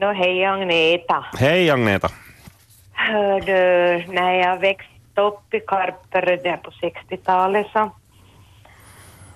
Nå, 0.00 0.12
hej 0.12 0.44
Agneta. 0.44 1.24
Hej 1.38 1.70
Agneta. 1.70 2.08
Hördu, 2.92 4.12
när 4.12 4.32
jag 4.32 4.58
växte 4.58 5.20
upp 5.20 5.54
i 5.54 5.60
Karpere 5.60 6.36
där 6.36 6.56
på 6.56 6.70
60-talet 6.70 7.66
så, 7.72 7.90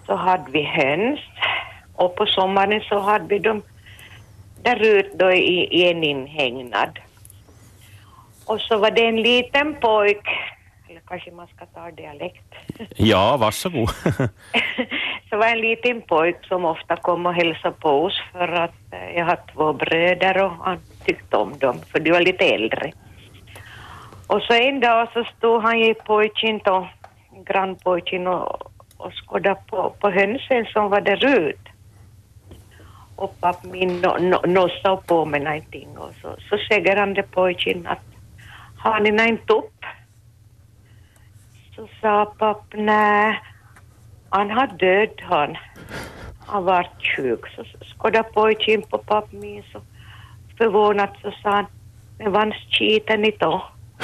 så 0.06 0.14
hade 0.14 0.50
vi 0.50 0.62
höns 0.62 1.20
och 1.94 2.16
på 2.16 2.26
sommaren 2.26 2.80
så 2.80 2.98
hade 2.98 3.26
vi 3.28 3.38
dem 3.38 3.62
där 4.62 4.82
ute 4.82 5.16
då 5.16 5.32
i, 5.32 5.64
i 5.64 5.90
en 5.90 6.04
inhägnad. 6.04 6.98
Och 8.44 8.60
så 8.60 8.76
var 8.78 8.90
det 8.90 9.06
en 9.06 9.22
liten 9.22 9.74
pojk, 9.74 10.28
kanske 11.08 11.30
man 11.30 11.46
ska 11.46 11.66
ta 11.66 11.90
dialekt, 11.90 12.54
Ja, 12.96 13.36
varsågod. 13.36 13.88
så 15.30 15.36
var 15.36 15.46
en 15.46 15.60
liten 15.60 16.02
pojk 16.02 16.36
som 16.44 16.64
ofta 16.64 16.96
kom 16.96 17.26
och 17.26 17.34
hälsade 17.34 17.74
på 17.80 17.88
oss 17.88 18.22
för 18.32 18.48
att 18.48 18.92
eh, 18.92 19.16
jag 19.16 19.24
har 19.24 19.38
två 19.54 19.72
bröder 19.72 20.44
och 20.44 20.50
han 20.50 20.78
tyckte 21.04 21.36
om 21.36 21.58
dem 21.58 21.76
för 21.92 22.00
de 22.00 22.10
var 22.10 22.20
lite 22.20 22.44
äldre. 22.44 22.92
Och 24.26 24.42
så 24.42 24.52
en 24.52 24.80
dag 24.80 25.08
så 25.12 25.24
stod 25.24 25.62
han 25.62 25.76
i 25.76 25.94
pojken 25.94 26.60
då, 26.64 26.88
grannpojken 27.46 28.26
och, 28.26 28.72
och 28.96 29.12
skådade 29.12 29.60
på, 29.66 29.94
på 30.00 30.10
hönsen 30.10 30.66
som 30.66 30.90
var 30.90 31.00
där 31.00 31.26
ute. 31.26 31.70
Och 33.16 33.40
papp 33.40 33.64
min 33.64 34.00
no, 34.00 34.18
no, 34.20 34.46
nossade 34.46 35.02
på 35.06 35.24
med 35.24 35.42
någonting 35.42 35.88
och 35.98 36.12
så, 36.22 36.36
så 36.48 36.58
säger 36.68 36.96
han 36.96 37.14
till 37.14 37.24
pojken 37.24 37.86
att 37.86 37.98
har 38.78 39.00
ni 39.00 39.10
någon 39.10 39.38
tupp? 39.38 39.84
Så 41.78 41.86
sa 42.00 42.24
papp 42.38 42.74
nej, 42.74 43.38
han 44.30 44.50
har 44.50 44.66
död 44.66 45.20
han. 45.22 45.56
Han 46.46 46.64
var 46.64 46.88
sjuk. 47.00 47.46
Så 47.54 47.64
skådade 47.84 48.28
pojken 48.34 48.82
på 48.82 48.98
papp 48.98 49.32
min 49.32 49.62
så 49.72 49.80
förvånat 50.58 51.14
så 51.22 51.30
sa 51.42 51.50
han, 51.50 51.66
men 52.18 52.32
vans 52.32 52.54
skiten 52.70 53.20
ni 53.20 53.30
då? 53.38 53.64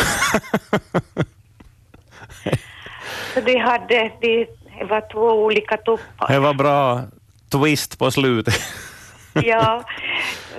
så 3.35 3.41
de 3.41 3.59
hade, 3.59 4.11
de, 4.21 4.47
det 4.79 4.85
var 4.85 5.13
två 5.13 5.45
olika 5.45 5.77
tuppar. 5.77 6.29
Det 6.29 6.39
var 6.39 6.55
bra 6.55 7.03
twist 7.49 7.99
på 7.99 8.11
slutet. 8.11 8.55
Ja, 9.35 9.85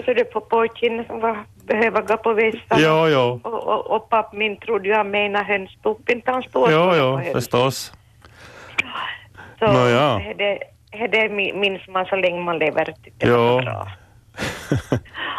så 0.05 0.13
det 0.13 0.23
på 0.23 0.41
pojken 0.41 1.05
som 1.07 1.19
var, 1.19 1.45
behöver 1.65 2.01
gå 2.01 2.17
på 2.17 2.33
vässan. 2.33 2.77
Jo, 2.81 3.07
jo. 3.07 3.39
Och, 3.43 3.67
och, 3.67 3.95
och 3.95 4.09
papp 4.09 4.33
min 4.33 4.57
trodde 4.57 4.89
jag 4.89 5.05
menade 5.05 5.45
hönstuppen, 5.45 6.21
han 6.25 6.43
stod 6.43 6.71
Jo, 6.71 6.89
på 6.89 6.95
jo, 6.95 7.15
höns. 7.17 7.31
förstås. 7.31 7.93
Så 9.59 9.71
Nå, 9.71 9.87
ja. 9.87 10.21
det, 10.37 10.59
det 11.11 11.29
minns 11.55 11.87
man 11.87 12.05
så 12.05 12.15
länge 12.15 12.41
man 12.43 12.57
lever. 12.59 12.85
Det 13.17 13.27
Jo. 13.27 13.37
var 13.37 13.61
bra. 13.61 13.87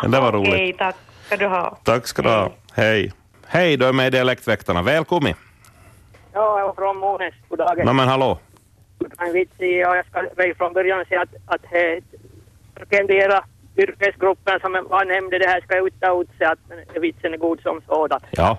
Det 0.11 0.21
var 0.21 0.33
roligt. 0.33 0.49
Okej, 0.53 0.73
tack 0.73 0.97
ska 1.27 1.37
du 1.37 1.47
ha. 1.47 1.77
Tack 1.85 2.07
ska 2.07 2.23
du 2.23 2.29
ha. 2.29 2.51
Hej. 2.75 3.13
Hej, 3.47 3.77
du 3.77 3.87
är 3.87 3.93
med 3.93 4.07
i 4.07 4.11
Dialektväktarna. 4.11 4.83
Välkommen. 4.83 5.35
Ja, 6.33 6.61
jag 6.61 6.69
är 6.69 6.73
från 6.73 6.97
Månäs. 6.97 7.35
God 7.49 7.59
dag. 7.59 7.85
Nå 7.85 7.93
men 7.93 8.09
hallå. 8.09 8.39
Jag 9.59 10.07
ska 10.07 10.23
väl 10.37 10.55
från 10.55 10.73
början 10.73 11.05
säga 11.05 11.21
att, 11.21 11.55
att 11.55 11.61
he, 11.71 12.01
kendera 12.91 13.45
yrkesgruppen 13.77 14.61
som 14.61 14.75
jag 14.91 15.07
nämnde, 15.07 15.39
det 15.39 15.49
här 15.49 15.61
ska 15.61 15.79
utta 15.81 16.21
ut 16.21 16.31
sig 16.39 16.47
att 16.47 16.59
vitsen 17.03 17.35
är 17.35 17.39
god 17.39 17.61
som 17.61 17.81
sådan. 17.87 18.21
Ja. 18.31 18.59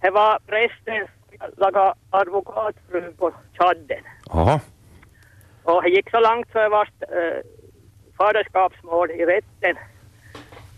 Det 0.00 0.10
var 0.10 0.38
prästen 0.46 1.06
som 1.06 1.48
lagade 1.56 1.94
advokatfrun 2.10 3.14
på 3.18 3.32
Tjadden. 3.58 4.02
Jaha. 4.32 4.60
Och 5.62 5.82
det 5.82 5.88
gick 5.90 6.10
så 6.10 6.20
långt 6.20 6.48
så 6.52 6.58
det 6.58 6.68
var 6.68 6.88
äh, 7.00 7.40
faderskapsmål 8.18 9.10
i 9.10 9.26
rätten. 9.26 9.76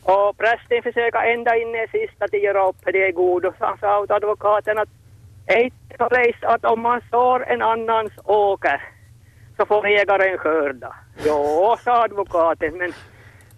Och 0.03 0.37
prästen 0.39 0.83
försökte 0.83 1.19
ända 1.19 1.57
in 1.57 1.75
i 1.75 1.87
sista 1.93 2.25
att 2.25 2.43
göra 2.43 2.69
upp 2.69 2.77
det 2.85 3.07
är 3.09 3.13
god 3.13 3.45
och 3.45 3.55
så 3.59 3.65
han 3.65 3.79
sa 3.79 4.01
åt 4.01 4.11
advokaten 4.11 4.79
att 4.79 4.89
"Ej, 5.47 5.73
så 5.99 6.05
race 6.05 6.47
att 6.47 6.65
om 6.65 6.81
man 6.81 7.01
sår 7.11 7.45
en 7.47 7.63
annans 7.63 8.13
åker 8.25 8.83
så 9.57 9.67
får 9.67 9.87
ägaren 9.87 10.39
skörda. 10.39 10.95
Jo, 11.27 11.77
sa 11.85 12.05
advokaten, 12.05 12.79
men 12.79 12.93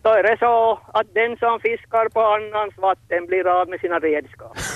då 0.05 0.11
är 0.11 0.23
det 0.23 0.37
så 0.39 0.81
att 0.93 1.07
den 1.15 1.37
som 1.37 1.61
fiskar 1.61 2.09
på 2.09 2.21
annans 2.21 2.75
vatten 2.79 3.27
blir 3.27 3.47
av 3.61 3.69
med 3.69 3.81
sina 3.81 3.99
redskap. 3.99 4.57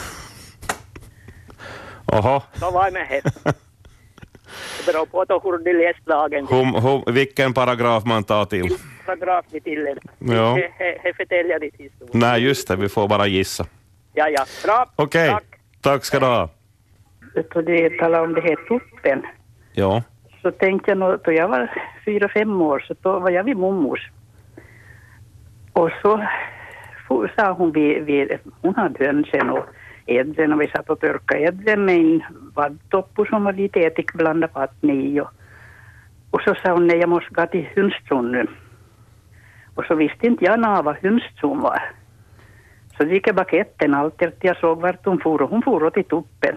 Oho. 2.13 2.41
Så 2.55 2.71
var 2.71 2.91
med 2.91 3.07
det. 3.11 3.21
Det 3.45 4.87
beror 4.93 5.07
på 5.07 5.25
hur 5.43 5.59
de 5.59 5.73
läst 5.73 6.07
lagen. 6.07 6.47
Hum, 6.47 6.75
hum, 6.75 7.03
vilken 7.15 7.55
paragraf 7.55 8.05
man 8.05 8.25
tar 8.25 8.45
till. 8.45 8.69
paragraf 9.07 9.45
vi 9.51 9.61
tillägger. 9.61 10.03
Ja. 10.19 10.55
Det- 10.57 10.73
förtäljer 11.17 11.59
ditt 11.59 11.77
historia. 11.77 12.11
Nej, 12.15 12.43
just 12.45 12.69
det, 12.69 12.77
vi 12.77 12.89
får 12.89 13.09
bara 13.09 13.27
gissa. 13.27 13.67
Ja, 14.15 14.29
ja. 14.29 14.45
Bra. 14.65 14.87
Okej, 14.97 15.29
Tack. 15.31 15.45
tack 15.81 16.05
ska 16.05 16.19
du 16.21 16.27
ha. 16.27 16.49
Då 17.55 17.61
det 17.63 17.91
talade 17.99 18.25
om 18.25 18.35
det 18.35 18.41
här 18.41 18.57
tuppen, 18.69 19.23
Ja. 19.73 20.03
så 20.43 20.51
tänkte 20.51 20.91
jag 20.91 20.99
nog, 20.99 21.21
då 21.25 21.33
jag 21.33 21.49
var 21.49 21.73
fyra, 22.05 22.29
fem 22.29 22.61
år, 22.63 22.85
så 22.89 22.95
då 23.03 23.19
var 23.19 23.31
jag 23.31 23.45
vid 23.45 23.57
mormors. 23.57 24.11
Och 25.79 25.91
så 26.03 26.27
for, 27.09 27.33
sa 27.37 27.53
hon, 27.53 27.73
vid, 27.73 28.03
vid, 28.05 28.39
hon 28.63 28.75
hade 28.75 29.05
hönsen 29.07 29.51
och 29.51 29.65
ädren 30.07 30.53
och 30.53 30.61
vi 30.61 30.69
satt 30.69 30.91
och 30.91 31.01
torkade 31.01 31.41
ädren 31.41 31.85
med 31.85 31.97
en 31.97 32.23
vaddtoppu 32.55 33.25
som 33.25 33.45
var 33.45 33.53
lite 33.53 33.81
ättikblandat 33.81 34.55
vatten 34.55 34.91
i. 34.91 35.21
Och, 35.21 35.31
och 36.31 36.41
så 36.41 36.55
sa 36.55 36.73
hon, 36.73 36.87
nej 36.87 36.99
jag 36.99 37.09
måste 37.09 37.35
gå 37.35 37.47
till 37.47 37.69
hönstron 37.77 38.33
nu. 38.33 38.47
Och 39.75 39.85
så 39.85 39.95
visste 39.95 40.27
inte 40.27 40.45
jag 40.45 40.61
nå 40.61 40.83
vad 40.83 40.97
hönstron 40.97 41.61
var. 41.61 41.83
Så 42.97 43.05
gick 43.05 43.29
jag 43.29 43.37
baketten 43.37 43.95
allt 43.95 44.19
tills 44.19 44.35
jag 44.41 44.57
såg 44.57 44.81
vart 44.81 45.05
hon 45.07 45.21
for 45.21 45.43
och 45.43 45.51
hon 45.51 45.63
for 45.63 45.85
åt 45.85 45.97
i 45.97 46.03
tuppen. 46.03 46.57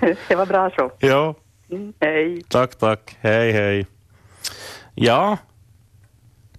det 0.28 0.34
var 0.36 0.46
bra 0.46 0.70
så. 0.76 0.90
Ja, 0.98 1.34
Mm, 1.70 1.92
hej. 2.00 2.42
tack, 2.48 2.78
tack. 2.78 3.16
Hej, 3.20 3.52
hej. 3.52 3.86
Ja, 4.94 5.38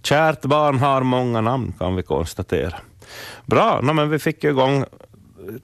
kärt 0.06 0.42
barn 0.42 0.80
har 0.80 1.02
många 1.02 1.42
namn 1.42 1.74
kan 1.80 1.96
vi 1.96 2.04
konstatera. 2.04 2.78
Bra, 3.46 3.80
no, 3.84 3.94
men 3.94 4.10
vi 4.10 4.20
fick 4.20 4.44
ju 4.44 4.50
igång 4.50 4.86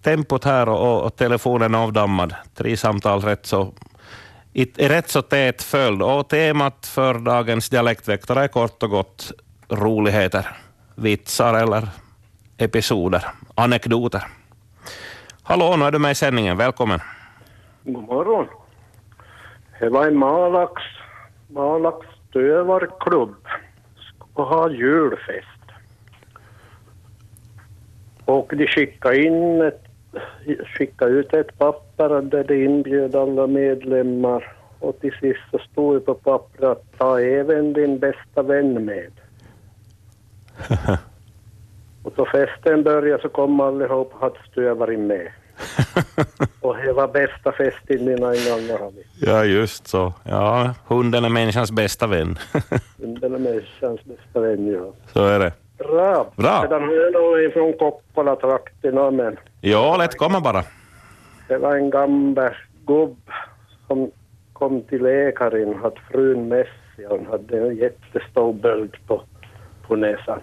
tempot 0.01 0.43
här 0.43 0.69
och, 0.69 0.93
och, 0.93 1.05
och 1.05 1.15
telefonen 1.15 1.75
avdammad. 1.75 2.35
Tre 2.55 2.77
samtal 2.77 3.21
rätt 3.21 3.45
så, 3.45 3.73
i, 4.53 4.83
i 4.83 4.87
rätt 4.87 5.09
så 5.09 5.21
tät 5.21 5.61
följd. 5.63 6.01
Och 6.01 6.27
temat 6.27 6.87
för 6.87 7.13
dagens 7.13 7.69
dialektväktare 7.69 8.43
är 8.43 8.47
kort 8.47 8.83
och 8.83 8.89
gott 8.89 9.31
roligheter, 9.69 10.47
vitsar 10.95 11.53
eller 11.53 11.87
episoder, 12.57 13.25
anekdoter. 13.55 14.23
Hallå, 15.43 15.75
nu 15.75 15.85
är 15.85 15.91
du 15.91 15.99
med 15.99 16.11
i 16.11 16.15
sändningen. 16.15 16.57
Välkommen. 16.57 16.99
God 17.83 18.03
morgon. 18.03 18.47
Det 19.79 19.89
var 19.89 20.07
en 20.07 20.17
Malax, 20.17 20.73
Malax 21.47 22.07
dövarklubb 22.33 23.35
och 24.33 24.45
ha 24.45 24.69
julfest. 24.69 25.47
Och 28.25 28.53
de 28.57 28.67
skickade 28.67 29.23
in 29.23 29.61
ett, 29.61 29.83
skickade 30.65 31.11
ut 31.11 31.33
ett 31.33 31.57
papper 31.57 32.21
där 32.21 32.43
de 32.43 32.65
inbjöd 32.65 33.15
alla 33.15 33.47
medlemmar 33.47 34.53
och 34.79 34.99
till 34.99 35.13
sist 35.21 35.39
så 35.51 35.59
stod 35.59 35.95
det 35.95 35.99
på 35.99 36.13
pappret 36.13 36.63
att 36.63 36.97
ta 36.97 37.19
även 37.19 37.73
din 37.73 37.99
bästa 37.99 38.41
vän 38.41 38.85
med. 38.85 39.11
och 42.03 42.13
då 42.15 42.25
festen 42.25 42.83
började 42.83 43.21
så 43.21 43.29
kom 43.29 43.59
allihop 43.59 44.13
och 44.13 44.19
hade 44.19 44.39
stövaren 44.51 45.07
med. 45.07 45.27
Och 46.61 46.77
det 46.77 46.93
var 46.93 47.07
bästa 47.07 47.53
mina 47.89 48.27
gånger 48.27 48.79
har 48.79 48.91
vi. 48.91 49.03
Ja, 49.27 49.45
just 49.45 49.87
så. 49.87 50.13
Ja, 50.23 50.73
hunden 50.87 51.25
är 51.25 51.29
människans 51.29 51.71
bästa 51.71 52.07
vän. 52.07 52.37
Den 52.97 53.35
är 53.35 53.39
människans 53.39 54.03
bästa 54.03 54.39
vän, 54.39 54.67
ja. 54.67 54.93
så 55.13 55.25
är 55.25 55.39
det. 55.39 55.53
Bra. 55.77 56.31
Bra. 56.35 56.61
Sedan 56.61 56.83
har 56.83 57.37
jag 57.37 57.43
ifrån 57.43 57.73
Kokkola-trakterna, 57.73 59.11
men 59.11 59.37
Ja, 59.61 59.97
lätt 59.97 60.17
komma 60.17 60.41
bara. 60.41 60.63
det 61.47 61.57
var 61.57 61.75
en 61.75 61.89
gammal 61.89 62.55
gubb 62.85 63.17
som 63.87 64.11
kom 64.53 64.81
till 64.81 65.03
läkaren, 65.03 65.75
hade 65.75 65.99
frun 66.11 66.47
med 66.47 66.65
sig. 66.95 67.05
Hon 67.09 67.25
hade 67.25 67.57
en 67.57 67.75
jättestor 67.75 68.53
böld 68.53 68.97
på, 69.07 69.21
på 69.87 69.95
näsan. 69.95 70.39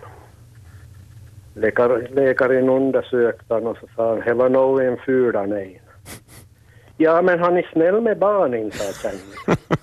Läkar, 1.58 2.08
läkaren 2.10 2.68
undersökte 2.68 3.54
honom 3.54 3.68
och 3.68 3.78
så 3.78 3.86
sa 3.96 4.08
han, 4.08 4.20
det 4.20 4.34
var 4.34 4.48
nog 4.48 4.80
en 4.80 4.96
fula 4.96 5.46
nej. 5.46 5.82
Ja, 7.00 7.22
men 7.22 7.38
han 7.38 7.56
är 7.56 7.68
snäll 7.72 8.00
med 8.00 8.18
barnen, 8.18 8.70
sa 8.70 8.92
kärringen. 8.92 9.58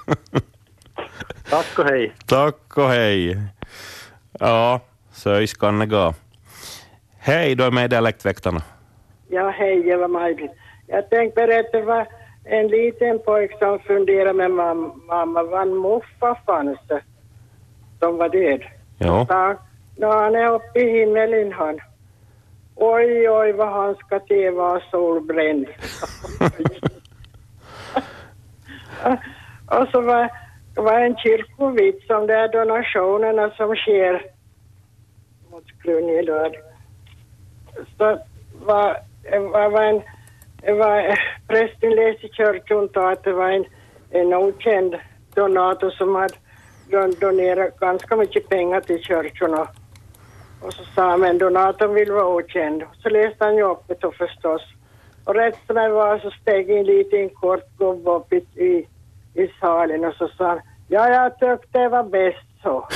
Tack 1.49 1.79
och 1.79 1.85
hej. 1.85 2.13
Tack 2.25 2.77
och 2.77 2.87
hej. 2.89 3.37
Ja, 4.39 4.79
så 5.11 5.45
kan 5.59 5.79
det 5.79 5.85
gå. 5.85 6.13
Hej, 7.17 7.55
du 7.55 7.63
är 7.63 7.71
med 7.71 7.85
i 7.85 7.87
Dialektväktarna. 7.87 8.61
Ja, 9.29 9.49
hej, 9.49 9.87
jag 9.87 9.97
var 9.97 10.07
Maj-Britt. 10.07 10.51
Jag 10.87 11.09
tänkte 11.09 11.41
berätta 11.41 11.81
vad 11.81 12.05
en 12.43 12.67
liten 12.67 13.19
pojk 13.19 13.59
som 13.59 13.79
funderade 13.79 14.33
med 14.33 14.51
mam 14.51 15.01
mamma, 15.07 15.43
var 15.43 15.61
en 15.61 15.77
muffa 15.77 16.35
fanns 16.45 16.79
det 16.87 17.01
som 17.99 18.17
var 18.17 18.29
död. 18.29 18.63
Ja. 18.97 19.57
Sa, 19.99 20.01
När 20.01 20.23
han 20.23 20.35
är 20.35 20.53
uppe 20.53 20.79
i 20.79 20.99
himmelen 20.99 21.51
han. 21.51 21.79
Oj, 22.75 23.29
oj, 23.29 23.51
vad 23.51 23.73
han 23.73 23.95
ska 23.95 24.19
till 24.19 24.51
vara 24.51 24.81
solbränd. 24.91 25.67
och 29.67 29.87
så 29.91 30.01
var, 30.01 30.29
var 30.75 30.99
en 30.99 31.17
kyrkovits 31.17 32.09
om 32.09 32.27
de 32.27 32.33
här 32.33 32.47
donationerna 32.47 33.49
som 33.49 33.75
sker 33.75 34.25
mot 35.51 35.67
Skrungelöd. 35.67 36.55
Så 37.97 38.19
var, 38.65 38.97
var, 39.31 39.69
var 39.69 39.83
en, 39.83 40.01
var, 40.77 41.19
prästen 41.47 41.89
läste 41.89 42.25
i 42.25 42.29
kyrkan 42.29 42.89
att 42.93 43.23
det 43.23 43.33
var 43.33 43.49
en, 43.49 43.65
en 44.09 44.33
okänd 44.33 44.95
donator 45.35 45.89
som 45.89 46.15
hade 46.15 46.35
don- 46.89 47.19
donerat 47.19 47.79
ganska 47.79 48.15
mycket 48.15 48.49
pengar 48.49 48.81
till 48.81 49.03
kyrkan 49.03 49.67
och, 50.65 50.73
så 50.73 50.83
sa 50.95 51.09
han 51.09 51.19
men 51.19 51.37
donatorn 51.37 51.93
vill 51.93 52.11
vara 52.11 52.27
okänd. 52.27 52.83
Så 53.03 53.09
läste 53.09 53.45
han 53.45 53.55
ju 53.55 53.63
upp 53.63 53.83
det 53.87 54.01
då 54.01 54.11
förstås. 54.11 54.61
Och 55.23 55.35
rätt 55.35 55.57
som 55.67 55.75
det 55.75 55.89
var 55.89 56.19
så 56.19 56.31
steg 56.31 56.69
en 56.69 56.85
liten 56.85 57.29
kort 57.29 57.77
gubbe 57.77 58.09
upp 58.09 58.33
i, 58.33 58.37
i, 58.55 58.87
i 59.33 59.51
salen 59.59 60.05
och 60.05 60.13
så 60.13 60.27
sa 60.27 60.47
han 60.47 60.59
ja, 60.87 61.09
jag 61.09 61.31
tyckte 61.31 61.79
det 61.79 61.89
var 61.89 62.03
bäst 62.03 62.47
så. 62.63 62.87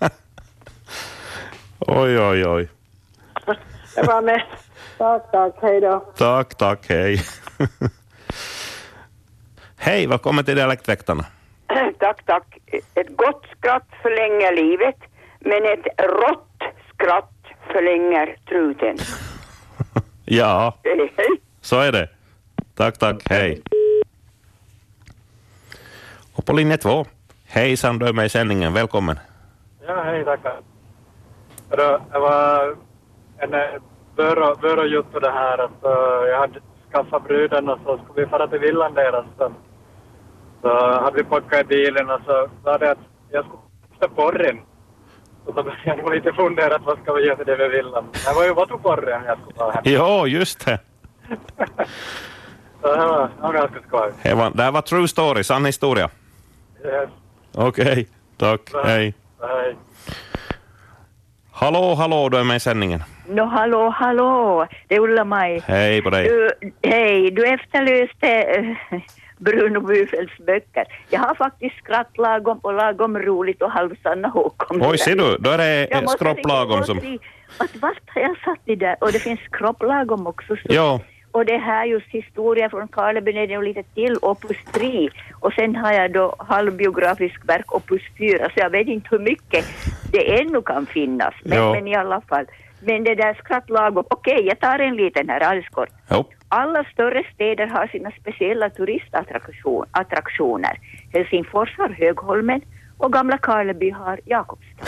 Oj, 1.86 2.18
oj, 2.18 2.46
oj. 2.46 2.68
Det 3.94 4.02
var 4.02 4.22
mest. 4.22 4.46
Tack, 4.98 5.30
tack, 5.30 5.54
hej 5.62 5.80
då. 5.80 6.04
Tack, 6.16 6.54
tack, 6.54 6.88
hej. 6.88 7.20
hej, 9.76 10.06
välkommen 10.06 10.44
till 10.44 10.56
Dialektväktarna. 10.56 11.24
tack, 11.98 12.24
tack. 12.26 12.58
Ett 12.94 13.16
gott 13.16 13.46
skratt 13.58 13.86
förlänger 14.02 14.56
livet, 14.56 14.96
men 15.44 15.64
ett 15.64 15.86
rått 15.98 16.62
skratt 16.94 17.30
förlänger 17.72 18.36
truten. 18.48 18.96
Ja, 20.26 20.74
så 21.60 21.80
är 21.80 21.92
det. 21.92 22.08
Tack, 22.74 22.98
tack, 22.98 23.22
hej. 23.30 23.62
Och 26.36 26.46
på 26.46 26.52
linje 26.52 26.76
två. 26.76 27.04
Hejsan, 27.46 27.98
du 27.98 28.06
är 28.06 28.12
med 28.12 28.26
i 28.26 28.28
sändningen. 28.28 28.72
Välkommen. 28.72 29.18
Ja, 29.86 30.02
hej, 30.02 30.24
tackar. 30.24 30.56
Det 31.70 32.18
var 32.18 32.76
en 33.38 33.54
eh, 33.54 33.60
bör- 34.16 34.60
börojuttu 34.60 35.20
det 35.20 35.30
här 35.30 35.58
att 35.58 35.84
eh, 35.84 36.28
jag 36.30 36.38
hade 36.40 36.60
skaffat 36.92 37.24
bruden 37.24 37.68
och 37.68 37.78
så 37.84 37.98
skulle 38.04 38.24
vi 38.24 38.30
fara 38.30 38.46
till 38.48 38.58
villan 38.60 38.94
deras. 38.94 39.26
Så, 39.38 39.52
så 40.62 41.00
hade 41.00 41.16
vi 41.16 41.24
packat 41.24 41.60
i 41.60 41.64
bilen 41.64 42.10
och 42.10 42.20
så 42.26 42.48
sa 42.64 42.78
det 42.78 42.90
att 42.90 42.98
jag 43.30 43.44
skulle 43.44 43.62
ta 44.00 44.08
porren. 44.08 44.60
Så 45.46 45.52
började 45.52 45.80
jag 45.84 45.98
nog 45.98 46.14
lite 46.14 46.32
fundera 46.32 46.74
att 46.76 46.82
vad 46.82 46.98
ska 46.98 47.12
vi 47.12 47.26
göra 47.26 47.36
för 47.36 47.44
det 47.44 47.56
med 47.56 47.70
villan. 47.70 48.04
Det 48.12 48.34
var 48.34 48.44
ju 48.44 48.54
vattuporren 48.54 49.22
jag 49.26 49.38
skulle 49.38 49.56
ta 49.56 49.70
hem. 49.70 49.82
Jo, 49.84 50.26
just 50.26 50.66
det. 50.66 50.78
Så 52.82 52.92
det 52.96 53.06
var, 53.06 53.28
det 53.36 53.42
var 53.42 53.52
ganska 53.52 53.80
skoj. 53.88 54.12
Det, 54.22 54.34
var, 54.34 54.50
det 54.50 54.62
här 54.62 54.72
var 54.72 54.82
true 54.82 55.08
story, 55.08 55.44
sann 55.44 55.64
historia. 55.64 56.10
Yes. 56.84 57.10
Okej, 57.54 58.08
tack, 58.36 58.60
hej. 58.84 59.14
Hej. 59.40 59.76
Hallå, 61.52 61.94
hallå, 61.94 62.28
du 62.28 62.38
är 62.38 62.44
med 62.44 62.56
i 62.56 62.60
sändningen. 62.60 63.02
Nå, 63.28 63.44
hallå, 63.44 63.88
hallå, 63.88 64.66
det 64.88 64.94
är 64.94 65.00
Ulla-Maj. 65.00 65.62
Hej 65.66 66.02
på 66.02 66.10
dig. 66.10 66.24
Du, 66.28 66.50
hej, 66.82 67.30
du 67.30 67.46
efterlyste 67.46 68.28
äh, 68.28 68.76
Bruno 69.38 69.80
Byfelds 69.80 70.38
böcker. 70.38 70.84
Jag 71.10 71.20
har 71.20 71.34
faktiskt 71.34 71.76
skratt 71.76 72.18
lagom 72.18 72.58
och 72.58 72.74
lagom 72.74 73.18
roligt 73.18 73.62
och 73.62 73.70
halvsanna 73.70 74.28
Håkon. 74.28 74.82
Oj, 74.82 74.98
ser 74.98 75.16
du, 75.16 75.36
då 75.40 75.50
är 75.50 75.58
det 75.58 75.88
Jag 75.90 76.10
skropplagom 76.10 76.76
riktigt 76.80 76.86
som... 76.86 76.98
i- 76.98 77.18
Att 77.58 77.76
vart 77.76 78.00
har 78.14 78.22
jag 78.22 78.36
satt 78.44 78.58
det 78.64 78.76
där? 78.76 78.96
Och 79.00 79.12
det 79.12 79.18
finns 79.18 79.40
skropplagom 79.40 80.26
också. 80.26 80.56
Så. 80.56 80.62
Ja, 80.64 81.00
Och 81.32 81.44
det 81.46 81.56
här 81.58 81.84
just 81.84 82.06
historia 82.08 82.70
från 82.70 82.88
Karleby 82.88 83.56
och 83.56 83.62
lite 83.62 83.82
till, 83.82 84.16
opus 84.22 84.56
3. 84.72 85.08
Och 85.40 85.52
sen 85.52 85.76
har 85.76 85.92
jag 85.92 86.12
då 86.12 86.34
halvbiografisk 86.38 87.40
verk, 87.48 87.74
opus 87.74 88.02
4. 88.18 88.44
Så 88.44 88.52
jag 88.60 88.70
vet 88.70 88.86
inte 88.86 89.08
hur 89.10 89.18
mycket 89.18 89.64
det 90.12 90.40
ännu 90.40 90.62
kan 90.62 90.86
finnas. 90.86 91.34
Men, 91.44 91.58
Ja. 91.58 91.72
men 91.74 91.88
i 91.88 91.94
alla 91.94 92.20
fall. 92.20 92.46
Men 92.86 93.04
det 93.04 93.14
där 93.14 93.34
skrattlagom. 93.34 94.04
Okej, 94.10 94.46
jag 94.46 94.60
tar 94.60 94.78
en 94.78 94.96
liten 94.96 95.28
här 95.28 95.40
alldeles 95.40 95.68
kort. 95.68 95.88
jo. 96.10 96.24
Alla 96.48 96.84
större 96.84 97.22
städer 97.34 97.66
har 97.66 97.86
sina 97.86 98.10
speciella 98.20 98.70
turistattraktioner. 98.70 100.78
Helsingfors 101.12 101.78
har 101.78 101.88
Högholmen 101.88 102.60
och 102.98 103.12
Gamla 103.12 103.38
Karleby 103.38 103.90
har 103.90 104.20
Jakobstad. 104.24 104.84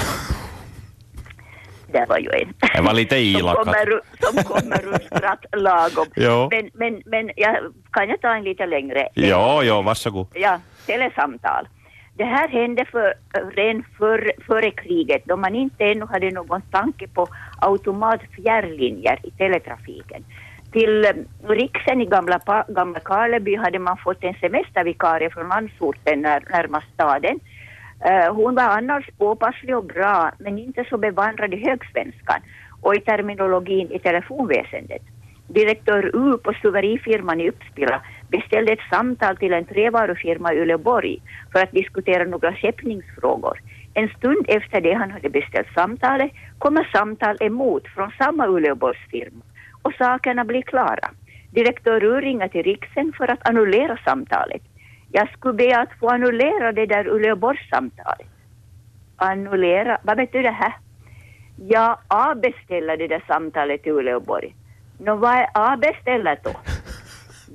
Det 1.92 2.06
var 2.08 2.18
ju 2.18 2.28
en. 2.42 2.54
Det 2.74 2.80
var 2.82 2.94
lite 2.94 3.14
som 3.14 3.24
ilakat. 3.24 3.64
kommer, 3.64 3.88
ur- 3.92 4.00
som 4.20 4.44
kommer 4.44 4.84
ur 4.86 4.98
skratt 5.16 5.44
lagom. 5.56 6.06
Jo. 6.16 6.48
Men, 6.50 6.70
men, 6.74 7.02
men 7.06 7.30
jag, 7.36 7.56
kan 7.92 8.08
jag 8.08 8.20
ta 8.20 8.34
en 8.34 8.44
lite 8.44 8.66
längre? 8.66 9.08
Ja, 9.14 9.62
ja, 9.62 9.82
varsågod. 9.82 10.26
Ja, 10.34 10.60
telesamtal. 10.86 11.68
Det 12.16 12.24
här 12.24 12.48
hände 12.48 12.84
för, 12.84 13.14
redan 13.56 13.84
för, 13.98 14.32
före 14.46 14.70
kriget 14.70 15.22
då 15.24 15.36
man 15.36 15.54
inte 15.54 15.84
ännu 15.84 16.06
hade 16.06 16.30
någon 16.30 16.62
tanke 16.62 17.08
på 17.08 17.26
automatfjärrlinjer 17.60 19.18
i 19.22 19.30
teletrafiken. 19.30 20.24
Till 20.72 21.04
eh, 21.04 21.10
Riksen 21.48 22.00
i 22.00 22.06
Gamla, 22.06 22.64
Gamla 22.68 23.00
Karleby 23.00 23.56
hade 23.56 23.78
man 23.78 23.96
fått 23.96 24.24
en 24.24 24.34
semestervikarie 24.34 25.30
från 25.30 25.48
landsorten 25.48 26.20
när, 26.22 26.42
närmast 26.50 26.86
staden. 26.94 27.40
Eh, 28.04 28.34
hon 28.34 28.54
var 28.54 28.62
annars 28.62 29.10
påpasslig 29.18 29.76
och 29.76 29.84
bra 29.84 30.30
men 30.38 30.58
inte 30.58 30.84
så 30.90 30.98
bevandrad 30.98 31.54
i 31.54 31.68
högsvenskan 31.68 32.40
och 32.80 32.94
i 32.94 33.00
terminologin 33.00 33.90
i 33.90 33.98
telefonväsendet. 33.98 35.02
Direktör 35.48 36.10
U 36.14 36.38
på 36.38 36.52
stuverifirman 36.52 37.40
i 37.40 37.48
Uppsala 37.48 38.02
beställde 38.28 38.72
ett 38.72 38.88
samtal 38.90 39.36
till 39.36 39.52
en 39.52 39.64
trävarufirma 39.64 40.52
i 40.52 40.60
Uleåborg 40.60 41.18
för 41.52 41.62
att 41.62 41.72
diskutera 41.72 42.24
några 42.24 42.52
skeppningsfrågor. 42.52 43.60
En 43.94 44.08
stund 44.08 44.44
efter 44.48 44.80
det 44.80 44.94
han 44.94 45.10
hade 45.10 45.30
beställt 45.30 45.68
samtalet 45.74 46.32
kommer 46.58 46.84
samtal 46.92 47.36
emot 47.40 47.88
från 47.88 48.10
samma 48.18 48.46
Uleåborgsfirma 48.46 49.42
och 49.82 49.92
sakerna 49.98 50.44
blir 50.44 50.62
klara. 50.62 51.10
Direktör 51.50 52.04
U 52.04 52.20
ringer 52.20 52.48
till 52.48 52.62
Riksen 52.62 53.12
för 53.16 53.30
att 53.30 53.48
annullera 53.48 53.98
samtalet. 54.04 54.62
Jag 55.12 55.32
skulle 55.32 55.54
be 55.54 55.78
att 55.78 55.98
få 56.00 56.08
annullera 56.08 56.72
det 56.72 56.86
där 56.86 57.08
Uleåborgssamtalet. 57.08 58.28
Annullera, 59.16 59.98
vad 60.02 60.16
betyder 60.16 60.42
det 60.42 60.50
här? 60.50 60.74
Jag 61.56 61.98
avbeställer 62.08 62.96
det 62.96 63.08
där 63.08 63.24
samtalet 63.26 63.82
till 63.82 63.92
Uleåborg. 63.92 64.54
Nå, 64.98 65.16
vad 65.16 65.34
är 65.34 65.48
avbeställt 65.54 66.44
då? 66.44 66.50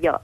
Ja, 0.01 0.21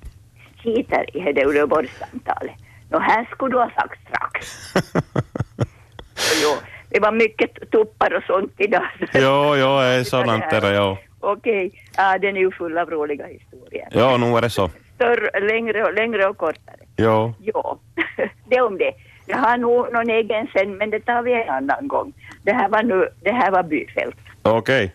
skiter 0.64 1.18
i 1.18 1.34
det 1.34 1.46
Uleåborgssamtalet. 1.46 2.56
Nå, 2.90 3.00
här 3.00 3.26
skulle 3.32 3.56
du 3.56 3.58
ha 3.58 3.70
sagt 3.76 4.00
strax. 4.08 4.74
jo, 6.44 6.50
det 6.90 7.00
var 7.00 7.12
mycket 7.12 7.72
tuppar 7.72 8.14
och 8.14 8.24
sånt 8.24 8.54
idag. 8.58 8.88
Jo, 9.14 9.56
jo, 9.56 9.80
det 9.80 9.86
är 9.86 10.04
sådant 10.04 10.50
där, 10.50 10.74
ja. 10.74 10.98
Okej, 11.20 11.72
ja, 11.98 12.18
den 12.18 12.38
är 12.38 12.42
ju 12.42 12.52
full 12.52 12.78
av 12.78 12.90
roliga 12.90 13.26
historier. 13.26 13.88
Ja, 13.92 14.18
nog 14.18 14.38
är 14.38 14.42
det 14.42 14.50
så. 14.50 14.70
Större, 14.96 15.40
längre, 15.40 15.84
och, 15.84 15.94
längre 15.94 16.26
och 16.28 16.38
kortare. 16.38 16.80
Jo. 16.98 17.34
Ja, 17.40 17.78
det 18.46 18.62
om 18.62 18.78
det. 18.78 18.94
Jag 19.26 19.38
har 19.38 19.58
nog 19.58 19.94
någon 19.94 20.10
egen 20.10 20.48
sen, 20.54 20.78
men 20.78 20.90
det 20.90 21.00
tar 21.00 21.22
vi 21.22 21.34
en 21.34 21.50
annan 21.50 21.88
gång. 21.88 22.14
Det 22.44 22.52
här 22.52 22.70
var 22.70 22.84
nu, 22.84 23.10
det 23.22 23.32
här 23.32 23.52
var 23.52 23.64
Byfält. 23.64 24.16
Okej. 24.42 24.94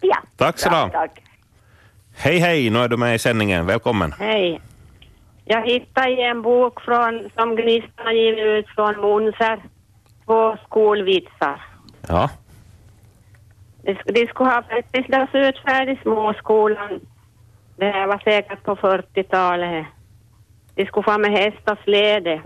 Ja. 0.00 0.16
Tack 0.36 0.58
så 0.58 0.70
Tack. 0.70 1.10
Hej, 2.16 2.38
hej, 2.38 2.70
nu 2.70 2.78
är 2.78 2.88
du 2.88 2.96
med 2.96 3.14
i 3.14 3.18
sändningen. 3.18 3.66
Välkommen. 3.66 4.12
Hej. 4.18 4.60
Jag 5.44 5.66
hittade 5.66 6.10
i 6.10 6.22
en 6.22 6.42
bok 6.42 6.80
från, 6.80 7.30
som 7.36 7.56
Gnistan 7.56 8.06
har 8.06 8.12
givit 8.12 8.44
ut 8.44 8.68
från 8.68 9.00
Monser 9.00 9.62
två 10.24 10.56
skolvitsar. 10.66 11.60
Ja. 12.08 12.30
De, 13.82 13.94
de 14.04 14.26
skulle 14.26 14.50
ha 14.50 14.62
faktiskt 14.62 15.08
lagts 15.08 15.34
ut 15.34 15.58
färdig 15.58 16.00
småskolan. 16.02 17.00
Det 17.76 17.90
här 17.90 18.06
var 18.06 18.18
säkert 18.18 18.62
på 18.62 18.76
40-talet. 18.76 19.86
De 20.74 20.86
skulle 20.86 21.04
få 21.04 21.18
med 21.18 21.30
häst 21.30 21.70
och 21.70 21.78
släde. 21.84 22.42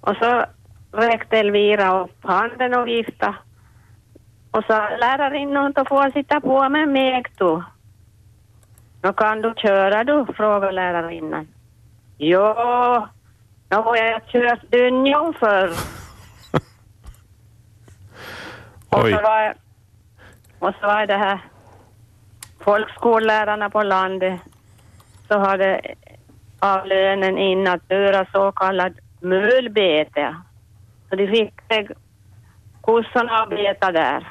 Och 0.00 0.16
så 0.16 0.44
räckte 0.92 1.38
Elvira 1.38 2.00
upp 2.00 2.24
handen 2.24 2.74
och 2.74 2.86
viftade. 2.86 3.34
Och 4.50 4.64
sa 4.64 4.88
lärarinnan 5.00 5.72
då 5.72 5.84
får 5.84 6.10
sitta 6.10 6.40
på 6.40 6.68
med 6.68 6.88
mig 6.88 7.22
du. 7.38 7.62
Nå 9.04 9.12
kan 9.12 9.42
du 9.42 9.54
köra 9.56 10.04
du? 10.04 10.26
frågade 10.36 10.72
lärarinnan. 10.72 11.48
Ja, 12.18 13.08
nu 13.70 13.76
har 13.76 13.96
jag 13.96 14.26
kört 14.26 14.70
dynjan 14.70 15.34
förr. 15.34 15.68
Och 18.88 19.08
så 19.08 19.22
var, 19.22 19.54
och 20.58 20.74
så 20.80 20.86
var 20.86 21.06
det 21.06 21.16
här 21.16 21.38
folkskollärarna 22.60 23.70
på 23.70 23.82
landet 23.82 24.40
så 25.28 25.38
hade 25.38 25.80
av 26.58 26.86
lönen 26.86 27.38
in 27.38 27.66
att 27.66 27.90
göra 27.90 28.26
så 28.32 28.52
kallad 28.52 28.98
mulbete. 29.20 30.36
Så 31.08 31.16
de 31.16 31.26
fick 31.26 31.60
kossorna 32.80 33.46
betade 33.46 33.98
där. 34.00 34.28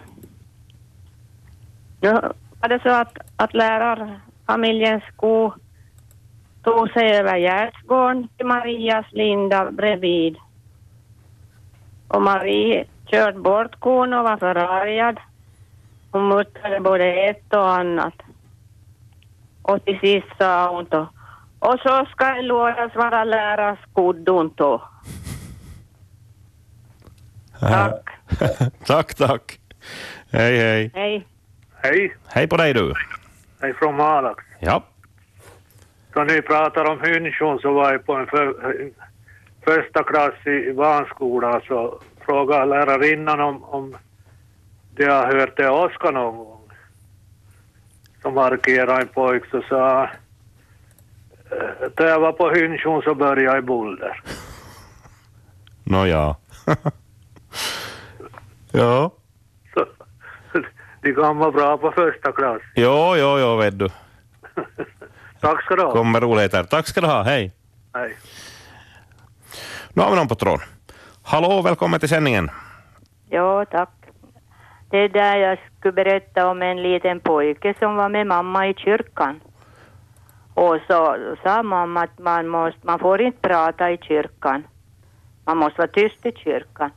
Då 1.99 2.33
var 2.61 2.69
det 2.69 2.79
så 2.83 2.89
att, 2.89 3.17
att 3.35 3.53
lärarfamiljens 4.53 5.03
ko 5.15 5.53
tog 6.63 6.89
sig 6.91 7.17
över 7.17 7.37
gärdsgården 7.37 8.27
till 8.37 8.45
Marias 8.45 9.05
linda 9.11 9.71
bredvid. 9.71 10.37
Och 12.07 12.21
Marie 12.21 12.85
körde 13.11 13.39
bort 13.39 13.79
kon 13.79 14.13
och 14.13 14.23
var 14.23 14.37
förargad. 14.37 15.19
Hon 16.11 16.27
muttrade 16.27 16.79
både 16.79 17.05
ett 17.05 17.53
och 17.53 17.71
annat. 17.71 18.13
Och 19.61 19.85
till 19.85 19.99
sist 19.99 20.37
sa 20.37 20.75
hon 20.75 20.85
då, 20.89 21.07
och 21.59 21.79
så 21.79 22.05
ska 22.11 22.25
en 22.25 22.47
lådas 22.47 22.95
vara 22.95 23.23
lärares 23.23 23.79
kodon 23.93 24.53
då. 24.55 24.81
Tack. 27.59 28.09
tack, 28.85 29.13
tack. 29.15 29.59
Hej, 30.31 30.57
hej. 30.57 30.91
Hej. 30.93 31.27
Hej, 31.83 32.15
Hej 32.27 32.47
på 32.47 32.57
dig 32.57 32.73
du. 32.73 32.93
Hej 33.63 33.73
från 33.73 33.95
Malax. 33.95 34.43
Ja. 34.59 34.83
Så 36.13 36.23
ni 36.23 36.41
pratar 36.41 36.85
om 36.85 37.01
Hynchon 37.01 37.59
så 37.59 37.73
var 37.73 37.91
jag 37.91 38.05
på 38.05 38.13
en 38.13 38.27
för, 38.27 38.71
en 38.81 38.93
första 39.61 40.03
klass 40.03 40.47
i 40.47 40.73
barnskolan 40.73 41.61
så 41.67 41.99
frågade 42.25 42.65
lärarinnan 42.65 43.39
om, 43.39 43.63
om 43.63 43.97
de 44.95 45.05
har 45.05 45.25
hört 45.25 45.57
det 45.57 45.69
Oskar 45.69 46.11
någon 46.11 46.37
gång. 46.37 46.69
Som 48.21 48.33
markerade 48.33 49.01
en 49.01 49.07
pojk 49.07 49.43
så 49.51 49.61
sa 49.61 50.03
eh, 50.03 50.09
då 51.95 52.03
jag 52.03 52.19
var 52.19 52.31
på 52.31 52.49
Hynchon 52.49 53.01
så 53.01 53.15
började 53.15 53.43
jag 53.43 53.57
i 53.57 53.61
Boulder. 53.61 54.21
Nåja. 55.83 56.35
ja. 58.71 59.11
De 61.03 61.13
kan 61.13 61.37
vara 61.37 61.51
bra 61.51 61.77
på 61.77 61.91
första 61.91 62.31
klass. 62.31 62.61
Jo, 62.75 63.15
jo, 63.17 63.39
jo, 63.39 63.55
vet 63.55 63.79
du. 63.79 63.89
Tack 65.41 65.63
ska 65.63 65.75
du 65.75 65.83
ha. 65.83 65.91
Kommer 65.91 66.21
roligheter. 66.21 66.63
Tack 66.63 66.87
ska 66.87 67.01
du 67.01 67.07
ha. 67.07 67.23
Hej. 67.23 67.51
Hej. 67.93 68.15
Nu 69.93 70.01
har 70.01 70.09
vi 70.09 70.15
någon 70.15 70.27
på 70.27 70.35
tråden. 70.35 70.67
Hallå, 71.23 71.61
välkommen 71.61 71.99
till 71.99 72.09
sändningen. 72.09 72.49
Ja, 73.29 73.65
tack. 73.65 73.89
Det 74.89 74.97
är 74.97 75.09
där 75.09 75.37
jag 75.37 75.59
skulle 75.79 75.91
berätta 75.91 76.47
om 76.47 76.61
en 76.61 76.83
liten 76.83 77.19
pojke 77.19 77.73
som 77.79 77.95
var 77.95 78.09
med 78.09 78.27
mamma 78.27 78.67
i 78.67 78.73
kyrkan. 78.73 79.39
Och 80.53 80.77
så 80.87 81.17
sa 81.43 81.63
mamma 81.63 82.03
att 82.03 82.19
man, 82.19 82.47
måste, 82.47 82.79
man 82.81 82.99
får 82.99 83.21
inte 83.21 83.49
prata 83.49 83.91
i 83.91 83.97
kyrkan. 83.97 84.63
Man 85.45 85.57
måste 85.57 85.77
vara 85.77 85.91
tyst 85.91 86.25
i 86.25 86.31
kyrkan. 86.31 86.91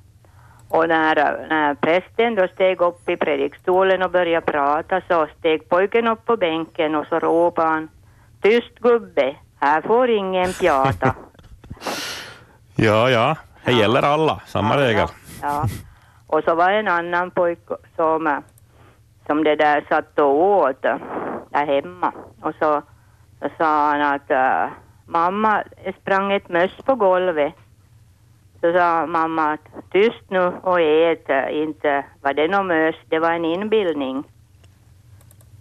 Och 0.69 0.89
när, 0.89 1.15
när 1.49 1.75
prästen 1.75 2.35
då 2.35 2.49
steg 2.49 2.81
upp 2.81 3.09
i 3.09 3.17
predikstolen 3.17 4.03
och 4.03 4.11
började 4.11 4.47
prata 4.47 5.01
så 5.09 5.27
steg 5.39 5.69
pojken 5.69 6.09
upp 6.09 6.25
på 6.25 6.37
bänken 6.37 6.95
och 6.95 7.07
så 7.07 7.19
ropade 7.19 7.69
han 7.69 7.89
Tyst 8.43 8.79
gubbe, 8.79 9.37
här 9.61 9.83
får 9.83 10.11
ingen 10.11 10.53
prata. 10.53 11.15
Ja, 12.79 13.11
ja. 13.11 13.37
Det 13.65 13.73
gäller 13.73 14.03
alla. 14.03 14.41
Samma 14.47 14.75
Ja, 14.75 14.81
regel. 14.81 15.09
Ja. 15.43 15.65
Och 16.27 16.43
så 16.45 16.55
var 16.55 16.71
en 16.71 16.89
annan 16.89 17.31
pojke 17.31 17.75
som, 17.97 18.43
som 19.27 19.45
det 19.45 19.57
där 19.57 19.85
satt 19.89 20.19
och 20.19 20.35
åt 20.35 20.83
där 20.83 21.67
hemma. 21.67 22.13
Och 22.43 22.53
så, 22.59 22.83
så 23.41 23.49
sa 23.59 23.91
han 23.91 24.01
att 24.01 24.31
mamma, 25.07 25.63
det 25.85 25.97
sprang 26.01 26.33
ett 26.33 26.49
möss 26.49 26.77
på 26.85 26.95
golvet. 26.95 27.55
Så 28.67 28.73
sa 28.73 29.07
mamma 29.07 29.53
att 29.53 29.61
tyst 29.93 30.31
nu 30.31 30.53
och 30.63 30.81
ät, 30.81 31.31
eh, 31.31 31.63
inte 31.63 32.05
var 32.23 32.35
det 32.35 32.49
någon 32.49 32.67
möss, 32.67 32.95
det 33.09 33.19
var 33.19 33.33
en 33.33 33.45
inbildning. 33.45 34.25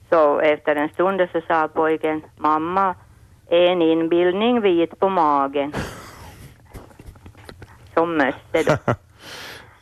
Så 0.10 0.40
efter 0.40 0.76
en 0.76 0.90
stund 0.90 1.22
så 1.32 1.42
sa 1.48 1.68
pojken, 1.68 2.22
mamma, 2.38 2.96
är 3.50 3.72
en 3.72 3.82
inbildning 3.82 4.62
vit 4.62 5.00
på 5.00 5.10
magen? 5.10 5.74
Som 7.94 8.18
mösse 8.18 8.64
då. 8.66 8.78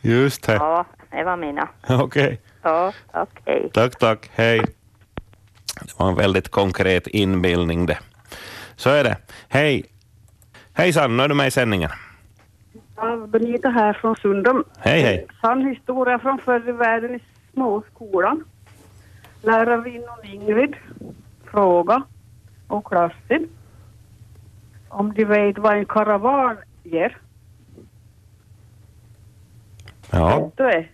Just 0.00 0.46
det. 0.46 0.54
Ja, 0.54 0.84
det 1.10 1.24
var 1.24 1.36
mina. 1.36 1.68
Okej. 1.88 2.40
Ja, 2.62 2.92
okej. 3.12 3.70
Tack, 3.72 3.98
tack. 3.98 4.30
Hej. 4.34 4.60
Det 5.80 5.98
var 5.98 6.08
en 6.08 6.14
väldigt 6.14 6.48
konkret 6.48 7.06
inbildning 7.06 7.86
det. 7.86 7.98
Så 8.76 8.90
är 8.90 9.04
det. 9.04 9.16
Hej. 9.48 9.84
Hejsan, 10.72 11.16
nu 11.16 11.22
är 11.22 11.28
du 11.28 11.34
med 11.34 11.46
i 11.46 11.50
sändningen. 11.50 11.90
Ja, 12.96 13.16
Benita 13.16 13.68
här 13.68 13.92
från 13.92 14.16
Sundom. 14.16 14.64
Hej, 14.78 15.02
hej. 15.02 15.26
Sann 15.40 15.66
historia 15.66 16.18
från 16.18 16.38
förr 16.38 16.68
i 16.68 16.72
världen 16.72 17.14
i 17.14 17.20
småskolan. 17.52 18.44
Lärarinnan 19.42 20.24
Ingrid 20.24 20.76
fråga 21.50 22.02
och 22.68 22.86
klassen 22.86 23.48
om 24.88 25.14
de 25.14 25.24
vet 25.24 25.58
vad 25.58 25.76
en 25.76 25.86
karavan 25.86 26.56
ger. 26.82 27.16
Ja. 30.10 30.50
Du? 30.56 30.88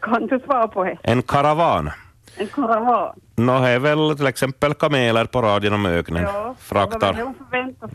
Kan 0.00 0.26
du 0.26 0.40
svara 0.40 0.68
på 0.68 0.84
det? 0.84 0.98
En 1.02 1.22
karavan. 1.22 1.90
En 2.36 2.46
karavan. 2.46 3.20
Nå, 3.36 3.60
det 3.60 3.68
är 3.68 3.78
väl 3.78 4.16
till 4.16 4.26
exempel 4.26 4.74
kameler 4.74 5.24
på 5.24 5.42
radien 5.42 5.74
om 5.74 5.86
öknen. 5.86 6.24
det 6.24 6.54
Fraktar 6.58 7.32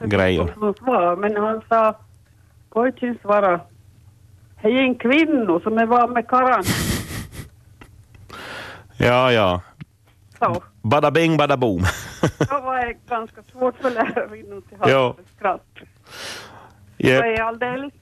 grejer. 0.05 1.15
Men 1.15 1.35
han 1.35 1.61
sa, 1.69 1.95
pojken 2.73 3.17
svarade, 3.21 3.59
det 4.61 4.67
är 4.67 4.81
en 4.81 4.95
kvinna 4.95 5.59
som 5.59 5.77
är 5.77 5.85
van 5.85 6.13
med 6.13 6.27
karan. 6.27 6.63
Ja, 8.97 9.31
ja. 9.31 9.61
Så. 10.39 10.63
Bada 10.81 11.11
bing, 11.11 11.37
bada 11.37 11.57
boom. 11.57 11.81
Det 12.39 12.47
var 12.51 12.93
ganska 13.09 13.41
svårt 13.51 13.75
för 13.81 13.91
lärarinnan 13.91 14.63
Ja. 14.85 15.15
hans 15.17 15.27
skratt. 15.37 15.65
Det 16.97 17.07
Jep. 17.07 17.23
är 17.23 17.41
alldeles 17.41 17.93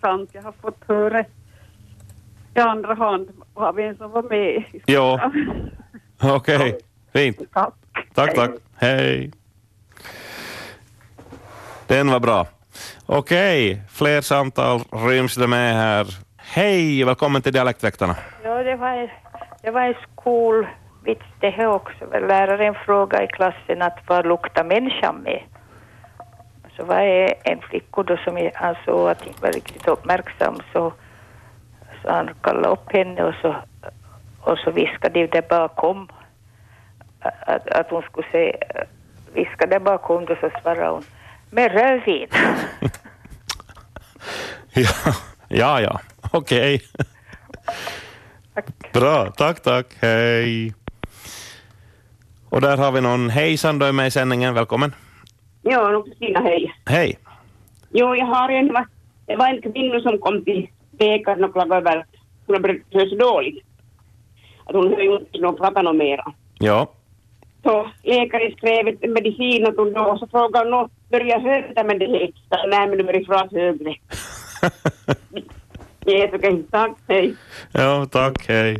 sant. 0.00 0.30
Jag 0.32 0.42
har 0.42 0.52
fått 0.52 0.84
höra 0.88 1.24
i 2.54 2.58
andra 2.60 2.94
hand 2.94 3.28
av 3.54 3.78
en 3.80 3.96
som 3.96 4.10
var 4.10 4.22
med 4.22 4.48
i 4.56 4.82
Ja. 4.86 5.30
Okej, 6.22 6.78
fint. 7.12 7.38
Tack. 7.52 7.74
Tack, 8.14 8.34
tack. 8.34 8.50
Hej. 8.76 9.32
Den 11.86 12.10
var 12.10 12.20
bra. 12.20 12.46
Okej, 13.06 13.82
fler 13.90 14.20
samtal 14.20 14.80
ryms 14.92 15.34
det 15.34 15.46
med 15.46 15.74
här. 15.74 16.06
Hej, 16.36 17.04
välkommen 17.04 17.42
till 17.42 17.52
Dialektväktarna. 17.52 18.16
Ja, 18.44 18.62
det 18.62 18.76
var, 18.76 19.12
det 19.62 19.70
var 19.70 19.80
en 19.80 19.94
skolvits 20.12 21.26
det 21.40 21.50
här 21.50 21.66
också. 21.66 22.04
Läraren 22.28 22.74
frågade 22.74 23.24
i 23.24 23.26
klassen 23.26 23.82
att 23.82 23.98
vad 24.06 24.26
luktar 24.26 24.64
människan 24.64 25.16
med? 25.16 25.42
Så 26.76 26.84
var 26.84 26.98
det 26.98 27.34
en 27.44 27.60
flicka 27.60 28.02
då 28.02 28.16
som 28.16 28.50
han 28.54 28.74
såg 28.84 29.08
att 29.08 29.26
inte 29.26 29.42
var 29.42 29.52
riktigt 29.52 29.88
uppmärksam 29.88 30.60
så, 30.72 30.92
så 32.02 32.10
han 32.12 32.30
kallade 32.42 32.68
upp 32.68 32.92
henne 32.92 33.24
och 33.24 33.34
så, 33.42 33.56
och 34.40 34.58
så 34.58 34.70
viskade 34.70 35.20
de 35.20 35.26
där 35.26 35.48
bakom 35.48 36.08
att, 37.20 37.68
att 37.68 37.90
hon 37.90 38.02
skulle 38.02 38.26
se, 38.32 38.56
viskade 39.34 39.74
där 39.74 39.80
bakom 39.80 40.24
då 40.24 40.36
så 40.40 40.50
svarade 40.62 40.88
hon 40.88 41.04
med 41.50 41.72
rödvin. 41.72 42.28
Ja, 44.78 45.12
ja, 45.48 45.80
ja. 45.80 46.00
okej. 46.32 46.80
Bra, 48.92 49.30
tack, 49.30 49.62
tack. 49.62 49.86
Hej. 50.00 50.74
Och 52.48 52.60
där 52.60 52.76
har 52.76 52.92
vi 52.92 53.00
någon. 53.00 53.30
Hejsan, 53.30 53.78
du 53.78 53.86
är 53.86 53.92
med 53.92 54.06
i 54.06 54.10
sändningen. 54.10 54.54
Välkommen. 54.54 54.94
Ja, 55.62 56.02
Kristina, 56.06 56.40
hej. 56.40 56.74
Hej. 56.86 57.18
Jo, 57.90 58.14
jag 58.16 58.26
har 58.26 58.48
en, 58.48 58.72
va- 58.72 58.88
det 59.26 59.36
var 59.36 59.48
en 59.48 59.62
kvinna 59.62 60.00
som 60.00 60.18
kom 60.18 60.44
till 60.44 60.68
läkaren 60.98 61.44
och 61.44 61.52
klagade 61.52 61.76
över 61.76 61.96
att 61.98 62.06
hon 62.46 62.56
har 62.56 62.80
höra 62.92 63.08
så 63.08 63.16
dåligt. 63.16 63.64
Att 64.64 64.74
hon 64.74 64.90
hör 64.90 65.00
ju 65.00 65.16
inte 65.16 65.38
någon 65.38 65.56
prata 65.56 65.82
något 65.82 65.96
mera. 65.96 66.32
Ja. 66.58 66.92
Så 67.62 67.90
läkaren 68.02 68.52
skrev 68.56 68.88
ett 68.88 69.10
medicin 69.10 69.66
åt 69.66 69.76
hon 69.76 69.92
då 69.92 70.00
och 70.00 70.18
så 70.18 70.26
frågade 70.26 70.76
hon, 70.76 70.90
"Nå, 71.10 71.18
börjar 71.18 71.26
jag 71.26 71.40
höra 71.40 71.84
med 71.84 71.98
det 71.98 72.06
högsta? 72.18 72.66
Nej, 72.68 72.88
men 72.88 72.98
du 72.98 73.04
börjar 73.04 73.24
prata 73.24 73.56
högre. 73.56 73.94
Yes, 76.06 76.30
okej, 76.34 76.62
tack, 76.70 76.90
hej. 77.08 77.34
Ja, 77.72 78.06
tack. 78.10 78.48
Hej. 78.48 78.78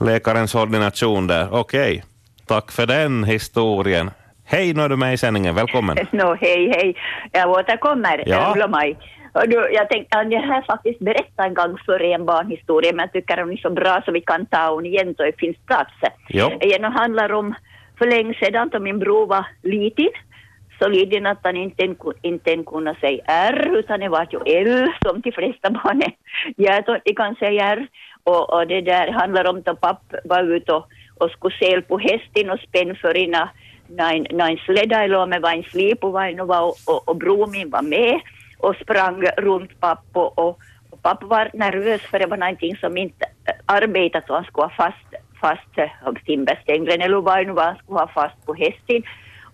Läkarens 0.00 0.54
ordination 0.54 1.26
där. 1.26 1.48
Okej. 1.54 2.04
Tack 2.46 2.72
för 2.72 2.86
den 2.86 3.24
historien. 3.24 4.10
Hej, 4.44 4.74
nu 4.74 4.82
är 4.82 4.88
du 4.88 4.96
med 4.96 5.14
i 5.14 5.16
sändningen. 5.16 5.54
Välkommen. 5.54 5.96
Nå, 6.10 6.34
hej, 6.34 6.68
hej. 6.76 6.96
Jag 7.32 7.50
återkommer, 7.50 8.22
Ja. 8.26 8.52
Ulla-Maj. 8.56 8.96
Och 9.34 9.48
du, 9.48 9.70
jag 9.72 9.88
tänkte 9.88 10.18
att 10.18 10.32
jag 10.32 10.42
har 10.42 10.62
faktiskt 10.62 10.98
berättat 11.00 11.46
en 11.46 11.54
gång 11.54 11.78
för 11.86 12.02
en 12.02 12.26
barnhistoria, 12.26 12.92
men 12.92 13.00
jag 13.00 13.12
tycker 13.12 13.36
hon 13.42 13.52
är 13.52 13.56
så 13.56 13.70
bra 13.70 14.02
så 14.04 14.12
vi 14.12 14.20
kan 14.20 14.46
ta 14.46 14.74
hon 14.74 14.86
igen 14.86 15.14
så 15.16 15.22
det 15.22 15.32
finns 15.38 15.56
plats. 15.66 15.92
Jo. 16.28 16.50
Den 16.60 16.84
handlar 16.84 17.32
om 17.32 17.54
för 18.02 18.10
länge 18.10 18.34
sedan 18.34 18.68
då 18.68 18.80
min 18.80 18.98
bror 18.98 19.26
var 19.26 19.46
liten, 19.62 20.08
så 20.78 20.88
liten 20.88 21.26
att 21.26 21.38
han 21.42 21.56
inte, 21.56 21.94
inte 22.22 22.56
kunde 22.56 22.94
säga 23.00 23.22
R, 23.26 23.70
utan 23.78 24.00
det 24.00 24.08
var 24.08 24.28
ju 24.32 24.38
L 24.46 24.92
som 25.04 25.20
de 25.20 25.32
flesta 25.32 25.70
barnen 25.70 26.12
ja, 26.56 27.00
de 27.04 27.14
kan 27.14 27.34
säga 27.34 27.64
R. 27.64 27.86
Och, 28.24 28.52
och 28.54 28.66
det 28.66 28.80
där 28.80 29.12
handlar 29.12 29.48
om 29.50 29.62
att 29.66 29.80
pappa 29.80 30.16
var 30.24 30.42
ute 30.42 30.72
och, 30.72 30.86
och 31.18 31.30
skulle 31.30 31.54
sel 31.54 31.82
på 31.82 31.98
hästen 31.98 32.50
och 32.50 32.60
spänn 32.60 32.96
för 32.96 33.16
ina 33.16 33.50
näin, 33.86 34.26
näin 34.30 34.58
sledailu 34.58 35.26
med 35.26 35.42
vain 35.42 35.64
sliipuvainu 35.70 36.44
var 36.44 36.62
och, 36.62 36.76
och, 36.86 37.08
och 37.08 37.16
bror 37.16 37.46
min 37.46 37.70
var 37.70 37.82
med 37.82 38.20
och 38.58 38.76
sprang 38.76 39.22
runt 39.36 39.80
pappa 39.80 40.20
och, 40.20 40.58
och 40.90 41.02
pappa 41.02 41.26
var 41.26 41.50
nervös 41.54 42.00
för 42.00 42.18
det 42.18 42.26
var 42.26 42.36
någonting 42.36 42.76
som 42.76 42.96
inte 42.96 43.24
eh, 43.24 43.54
arbetat 43.66 44.26
så 44.26 44.34
han 44.34 44.44
skulle 44.44 44.66
ha 44.66 44.70
fast, 44.76 45.21
fast 45.42 45.78
äh, 45.78 46.14
timberstänglen 46.26 47.00
eller 47.00 47.20
vad 47.20 47.46
nu 47.46 47.54
han 47.56 47.76
skulle 47.76 47.98
ha 47.98 48.08
fast 48.08 48.46
på 48.46 48.54
hästen 48.54 49.02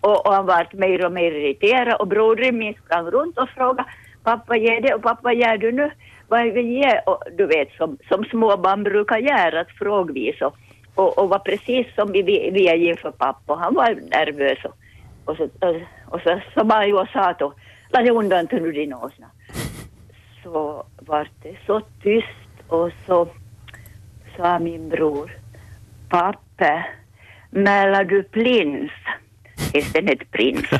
och, 0.00 0.26
och 0.26 0.32
han 0.34 0.46
var 0.46 0.66
mer 0.72 1.04
och 1.06 1.12
mer 1.12 1.32
irriterad 1.32 2.00
och 2.00 2.08
brodern 2.08 2.58
min 2.58 2.74
sprang 2.74 3.06
runt 3.06 3.38
och 3.38 3.48
frågade 3.48 3.84
pappa 4.28 4.56
ger 4.56 4.80
det 4.80 4.94
och 4.94 5.02
pappa 5.02 5.32
gör 5.32 5.56
du 5.56 5.72
nu? 5.72 5.90
Vad 6.28 6.46
ger 6.46 6.94
jag? 6.94 7.02
Och 7.06 7.22
du 7.38 7.46
vet 7.46 7.72
som, 7.72 7.98
som 8.08 8.24
småbarn 8.24 8.82
brukar 8.84 9.18
göra, 9.18 9.60
att 9.60 9.70
frågvis 9.70 10.42
och, 10.42 10.56
och, 10.94 11.18
och 11.18 11.28
var 11.28 11.38
precis 11.38 11.86
som 11.94 12.12
vi, 12.12 12.22
vi, 12.22 12.50
vi 12.50 12.68
är 12.68 12.76
inför 12.76 13.10
pappa 13.10 13.52
och 13.52 13.58
han 13.58 13.74
var 13.74 13.94
nervös 13.94 14.58
och, 14.64 14.76
och 15.24 15.36
så, 15.36 15.44
och, 15.44 15.74
och 16.12 16.20
så, 16.20 16.40
så 16.54 16.64
var 16.64 16.82
jag 16.82 17.00
och 17.00 17.08
sa 17.08 17.32
då, 17.38 17.52
la 17.90 18.00
dig 18.00 18.10
undan 18.10 18.46
till 18.46 18.62
nu 18.62 18.72
din 18.72 18.94
åsna. 18.94 19.26
Så 20.42 20.84
var 20.96 21.28
det 21.42 21.56
så 21.66 21.80
tyst 22.02 22.52
och 22.68 22.90
så 23.06 23.28
sa 24.36 24.58
min 24.58 24.88
bror, 24.88 25.30
pappa, 26.08 26.84
mälar 27.50 28.04
du 28.04 28.22
prins? 28.22 28.90
Hette 29.74 30.02
prins. 30.30 30.66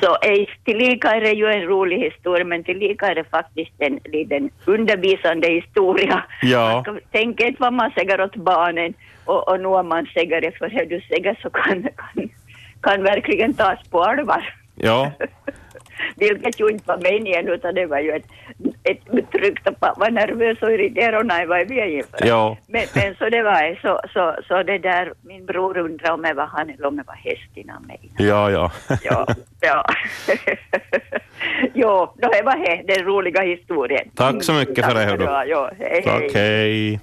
Så 0.00 0.16
tillika 0.64 1.14
är 1.14 1.20
det 1.20 1.32
ju 1.32 1.46
en 1.46 1.62
rolig 1.62 1.98
historia, 1.98 2.44
men 2.44 2.64
tillika 2.64 3.06
är 3.06 3.14
det 3.14 3.24
faktiskt 3.24 3.72
en 3.78 4.00
liten 4.04 4.50
undervisande 4.64 5.48
historia. 5.48 6.24
Ja. 6.42 6.84
Man 6.86 7.00
inte 7.48 7.56
vad 7.58 7.72
man 7.72 7.90
säger 7.90 8.20
åt 8.20 8.36
barnen 8.36 8.94
och, 9.24 9.48
och 9.48 9.60
nu 9.60 9.66
om 9.66 9.88
man 9.88 10.06
säger 10.06 10.40
det 10.40 10.58
för 10.58 10.68
det 10.68 10.84
du 10.84 11.00
säger 11.00 11.38
så 11.42 11.50
kan, 11.50 11.82
kan, 11.82 12.30
kan 12.80 13.02
verkligen 13.02 13.54
tas 13.54 13.88
på 13.90 14.02
allvar. 14.02 14.54
Ja, 14.74 15.12
Vilket 16.16 16.60
ju 16.60 16.68
inte 16.68 16.84
var 16.86 16.98
meningen 16.98 17.48
utan 17.48 17.74
det 17.74 17.86
var 17.86 17.98
ju 17.98 18.10
ett, 18.10 18.26
ett 18.82 18.98
att 19.64 19.80
man 19.80 19.94
var 19.96 20.10
nervös 20.10 20.62
och 20.62 20.72
irriterad 20.72 21.20
och 21.20 21.26
nej 21.26 21.46
vad 21.46 21.60
är 21.60 21.64
vi 21.64 21.96
inför? 21.96 22.26
ja. 22.26 22.56
Men, 22.66 22.82
men 22.94 23.14
så 23.14 23.28
det 23.28 23.42
var 23.42 23.80
så, 23.82 24.00
så, 24.12 24.36
så 24.48 24.62
det 24.62 24.78
där, 24.78 25.12
min 25.22 25.46
bror 25.46 25.78
undrade 25.78 26.12
om 26.12 26.22
det 26.22 26.34
var 26.34 26.46
han 26.46 26.70
eller 26.70 26.86
om 26.86 26.96
det 26.96 27.04
var 27.06 27.14
hästen 27.14 27.68
han 27.68 27.82
menade. 27.82 28.24
Ja, 28.24 28.50
ja. 28.50 28.72
Ja, 29.02 29.26
ja. 29.60 29.84
jo, 31.74 32.12
då 32.16 32.28
det 32.28 32.42
var 32.42 32.56
det, 32.56 32.94
den 32.94 33.04
roliga 33.04 33.42
historien. 33.42 34.10
Tack 34.14 34.42
så 34.42 34.52
mycket 34.52 34.86
för 34.86 34.94
det, 34.94 35.16
du 35.16 35.26
ha. 35.26 35.44
Ja, 35.44 35.70
hej, 35.78 36.02
Tack, 36.02 36.22
hej. 36.22 36.30
hej. 36.34 37.00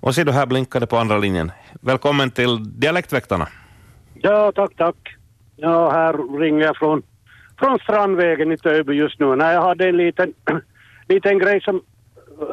Och 0.00 0.14
ser 0.14 0.24
du, 0.24 0.32
här 0.32 0.46
blinkade 0.46 0.86
på 0.86 0.96
andra 0.96 1.18
linjen. 1.18 1.52
Välkommen 1.80 2.30
till 2.30 2.80
Dialektväktarna. 2.80 3.48
Ja, 4.14 4.52
tack, 4.52 4.76
tack. 4.76 4.96
Ja, 5.56 5.90
här 5.90 6.38
ringer 6.38 6.64
jag 6.66 6.76
från, 6.76 7.02
från 7.58 7.78
Strandvägen 7.78 8.52
i 8.52 8.58
Töby 8.58 8.94
just 8.94 9.20
nu. 9.20 9.36
Nej, 9.36 9.54
jag 9.54 9.62
hade 9.62 9.88
en 9.88 9.96
liten, 9.96 10.32
liten 11.08 11.38
grej 11.38 11.60
som 11.60 11.76
eh, 11.76 12.46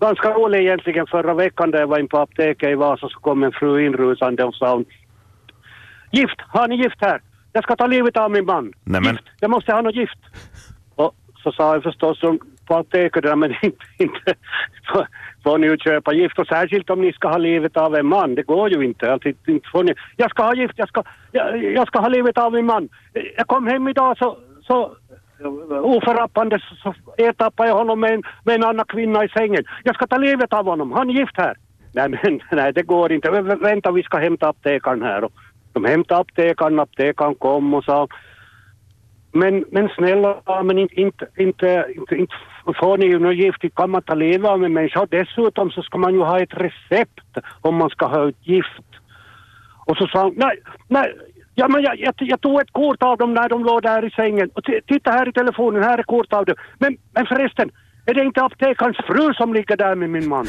ganska 0.00 0.32
rolig 0.32 0.60
egentligen 0.60 1.06
förra 1.06 1.34
veckan 1.34 1.70
när 1.70 1.78
jag 1.78 1.86
var 1.86 1.98
in 1.98 2.08
på 2.08 2.18
apoteket 2.18 2.70
i 2.70 2.74
Vasa 2.74 3.08
så 3.08 3.18
kom 3.18 3.42
en 3.42 3.52
fru 3.52 3.86
inrusande 3.86 4.44
och 4.44 4.54
sa 4.54 4.72
hon 4.72 4.84
Gift, 6.10 6.40
har 6.48 6.68
ni 6.68 6.76
gift 6.76 6.96
här? 7.00 7.20
Jag 7.52 7.64
ska 7.64 7.76
ta 7.76 7.86
livet 7.86 8.16
av 8.16 8.30
min 8.30 8.44
man. 8.44 8.72
Nämen. 8.84 9.12
Gift, 9.12 9.24
jag 9.40 9.50
måste 9.50 9.72
ha 9.72 9.80
något 9.80 9.94
gift. 9.94 10.18
Och 10.94 11.14
så 11.42 11.52
sa 11.52 11.74
jag 11.74 11.82
förstås 11.82 12.22
på 12.68 12.74
apoteket 12.74 13.22
där, 13.22 13.36
men 13.36 13.50
inte, 13.62 13.84
inte 13.98 14.34
får, 14.92 15.06
får 15.44 15.58
ni 15.58 15.66
ju 15.66 15.76
köpa 15.76 16.12
gift 16.12 16.38
och 16.38 16.46
särskilt 16.46 16.90
om 16.90 17.00
ni 17.00 17.12
ska 17.12 17.28
ha 17.28 17.38
livet 17.38 17.76
av 17.76 17.94
en 17.94 18.06
man. 18.06 18.34
Det 18.34 18.42
går 18.42 18.70
ju 18.70 18.84
inte. 18.84 19.12
Alltså, 19.12 19.28
inte 19.28 19.52
inte 19.52 19.68
får 19.72 19.84
ni, 19.84 19.94
jag 20.16 20.30
ska 20.30 20.42
ha 20.42 20.54
gift, 20.54 20.74
jag 20.76 20.88
ska, 20.88 21.02
jag, 21.32 21.64
jag 21.64 21.86
ska 21.88 21.98
ha 21.98 22.08
livet 22.08 22.38
av 22.38 22.52
min 22.52 22.66
man. 22.66 22.88
Jag 23.36 23.46
kom 23.46 23.66
hem 23.66 23.88
idag 23.88 24.18
så, 24.18 24.38
så 24.62 24.96
oförrappande 25.82 26.58
så, 26.58 26.74
så 26.74 26.94
ertappade 27.16 27.68
jag 27.68 27.76
honom 27.76 28.00
med 28.00 28.14
en, 28.14 28.22
med 28.44 28.54
en 28.54 28.64
annan 28.64 28.86
kvinna 28.86 29.24
i 29.24 29.28
sängen. 29.28 29.64
Jag 29.84 29.94
ska 29.94 30.06
ta 30.06 30.18
livet 30.18 30.52
av 30.52 30.66
honom, 30.66 30.92
han 30.92 31.10
är 31.10 31.14
gift 31.14 31.36
här. 31.36 31.56
Nej 31.92 32.08
men 32.08 32.40
nej 32.58 32.72
det 32.72 32.82
går 32.82 33.12
inte. 33.12 33.30
Vänta 33.60 33.92
vi 33.92 34.02
ska 34.02 34.18
hämta 34.18 34.48
aptekaren 34.48 35.02
här. 35.02 35.24
Och 35.24 35.32
de 35.72 35.84
hämtade 35.84 36.20
aptekaren, 36.20 36.80
aptekaren 36.80 37.34
kom 37.34 37.74
och 37.74 37.84
sa 37.84 38.08
men, 39.32 39.64
men 39.70 39.88
snälla 39.88 40.62
men 40.64 40.78
inte, 40.78 41.00
inte, 41.00 41.26
inte, 41.36 41.86
inte, 41.96 42.14
inte 42.16 42.34
får 42.80 42.98
ni 42.98 43.06
ju 43.06 43.18
något 43.18 43.36
gift, 43.36 43.74
kan 43.74 43.90
man 43.90 44.02
ta 44.02 44.14
livet 44.14 44.50
av 44.50 44.64
en 44.64 44.72
människa 44.72 45.06
dessutom 45.10 45.70
så 45.70 45.82
ska 45.82 45.98
man 45.98 46.14
ju 46.14 46.20
ha 46.20 46.40
ett 46.40 46.54
recept 46.54 47.38
om 47.60 47.74
man 47.74 47.90
ska 47.90 48.06
ha 48.06 48.28
ett 48.28 48.46
gift. 48.46 48.88
Och 49.86 49.96
så 49.96 50.06
sa 50.06 50.22
hon, 50.22 50.34
nej, 50.36 50.58
nej, 50.88 51.14
ja 51.54 51.68
men 51.68 51.82
jag, 51.82 52.00
jag, 52.00 52.14
jag 52.18 52.40
tog 52.40 52.60
ett 52.60 52.72
kort 52.72 53.02
av 53.02 53.18
dem 53.18 53.34
när 53.34 53.48
de 53.48 53.64
låg 53.64 53.82
där 53.82 54.04
i 54.04 54.10
sängen 54.10 54.50
och 54.54 54.64
titta 54.86 55.10
här 55.10 55.28
i 55.28 55.32
telefonen, 55.32 55.82
här 55.82 55.98
är 55.98 56.02
kort 56.02 56.32
av 56.32 56.44
dem. 56.44 56.56
Men, 56.78 56.96
men 57.12 57.26
förresten, 57.26 57.70
är 58.06 58.14
det 58.14 58.24
inte 58.24 58.42
aptekarens 58.42 58.96
fru 58.96 59.34
som 59.34 59.54
ligger 59.54 59.76
där 59.76 59.94
med 59.94 60.10
min 60.10 60.28
man? 60.28 60.46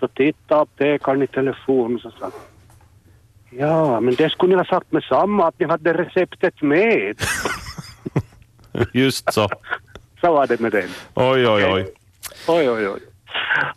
Så 0.00 0.08
tittade 0.08 0.60
aptekaren 0.60 1.22
i 1.22 1.26
telefonen 1.26 1.96
och 1.96 2.02
så 2.02 2.10
sa 2.10 2.30
Ja, 3.50 4.00
men 4.00 4.14
det 4.14 4.30
skulle 4.30 4.50
ni 4.50 4.56
ha 4.56 4.64
sagt 4.64 4.92
med 4.92 5.02
samma, 5.02 5.48
att 5.48 5.58
ni 5.58 5.66
hade 5.66 5.92
receptet 5.92 6.62
med. 6.62 7.16
Just 8.92 9.32
så. 9.32 9.48
Så 10.20 10.32
var 10.32 10.46
det 10.46 10.60
med 10.60 10.72
den. 10.72 10.88
Oj, 11.14 11.48
oj, 11.48 11.64
oj. 11.72 11.86
Oj, 12.48 12.70
oj, 12.70 12.88
oj. 12.88 13.00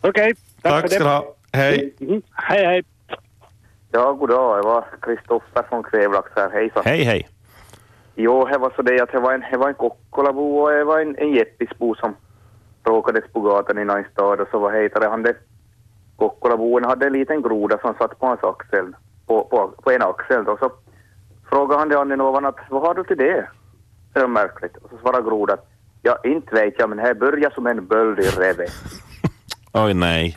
Okej, 0.00 0.34
tack, 0.62 0.72
Tack 0.72 0.80
för 0.80 0.88
ska 0.88 0.98
det. 0.98 1.04
du 1.04 1.10
ha. 1.10 1.34
Hej. 1.52 1.94
Mm, 2.00 2.22
hej, 2.32 2.64
hej. 2.64 2.82
Ja, 3.92 4.12
god 4.12 4.28
dag. 4.28 4.58
Det 4.58 4.62
var 4.62 4.84
Kristoffer 5.02 5.62
från 5.68 5.82
Kvävlax 5.82 6.30
här. 6.36 6.50
Hejsan. 6.50 6.82
Hej, 6.86 7.02
hej. 7.04 7.28
Jo, 8.14 8.44
det 8.46 8.58
var 8.58 8.72
så 8.76 8.82
det 8.82 9.00
att 9.00 9.12
det 9.12 9.20
var 9.20 9.32
en, 9.32 9.44
det 9.50 9.56
var 9.56 9.68
en 9.68 9.74
Kokkolabo 9.74 10.56
och 10.58 10.70
det 10.70 10.84
var 10.84 11.00
en, 11.00 11.16
en 11.18 11.32
Jeppisbo 11.32 11.94
som 11.94 12.16
råkades 12.84 13.24
på 13.32 13.40
gatan 13.40 13.78
i 13.78 13.84
någon 13.84 14.04
stad 14.12 14.40
och 14.40 14.48
så 14.50 14.58
vad 14.58 14.74
heter 14.74 15.00
det, 15.00 15.08
han 15.08 15.22
det 15.22 15.36
Kokkolaboen 16.16 16.84
hade 16.84 17.06
en 17.06 17.12
liten 17.12 17.42
groda 17.42 17.78
som 17.78 17.94
satt 17.94 18.18
på 18.18 18.26
hans 18.26 18.44
axel, 18.44 18.92
på, 19.26 19.44
på, 19.44 19.68
på 19.82 19.90
en 19.90 20.02
axel 20.02 20.48
och 20.48 20.58
så 20.58 20.72
frågade 21.50 21.78
han 21.78 21.88
det 21.88 21.98
Anninovan 22.00 22.44
att 22.46 22.56
vad 22.70 22.82
har 22.82 22.94
du 22.94 23.04
till 23.04 23.16
det? 23.16 23.48
Det 24.14 24.20
är 24.20 24.26
märkligt. 24.26 24.76
Och 24.76 24.90
så 24.90 24.98
svarade 24.98 25.22
grodan 25.28 25.58
ja, 26.02 26.18
inte 26.24 26.54
vet 26.54 26.74
jag 26.78 26.88
men 26.88 26.98
här 26.98 27.14
börjar 27.14 27.50
som 27.50 27.66
en 27.66 27.86
böld 27.86 28.18
i 28.18 28.22
revet. 28.28 28.70
Oj, 29.72 29.94
nej. 29.94 30.36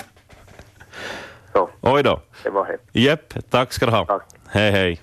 Så. 1.54 1.70
Oj 1.82 2.04
då. 2.04 2.20
Det 2.44 2.50
var 2.50 2.66
det. 2.94 3.00
Jepp, 3.00 3.50
tack 3.50 3.74
ska 3.74 3.86
du 3.86 3.92
ha. 3.92 4.22
Hej, 4.50 4.72
hej. 4.72 5.02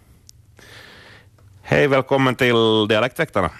Hej, 1.63 1.89
välkommen 1.89 2.35
till 2.35 2.87
Dialektväktarna. 2.89 3.51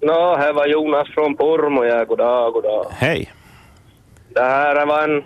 Nå, 0.00 0.36
här 0.36 0.52
var 0.52 0.66
Jonas 0.66 1.08
från 1.14 1.36
Pormo. 1.36 1.84
Ja, 1.84 2.04
god 2.04 2.18
dag, 2.18 2.52
god 2.52 2.62
dag. 2.64 2.86
Hej. 2.90 3.32
Det 4.28 4.40
här 4.42 4.86
var 4.86 5.02
en 5.08 5.24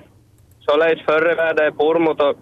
således 0.61 1.05
förreväder 1.05 1.69
i 1.69 1.73
Pormo. 1.73 2.13
då- 2.15 2.35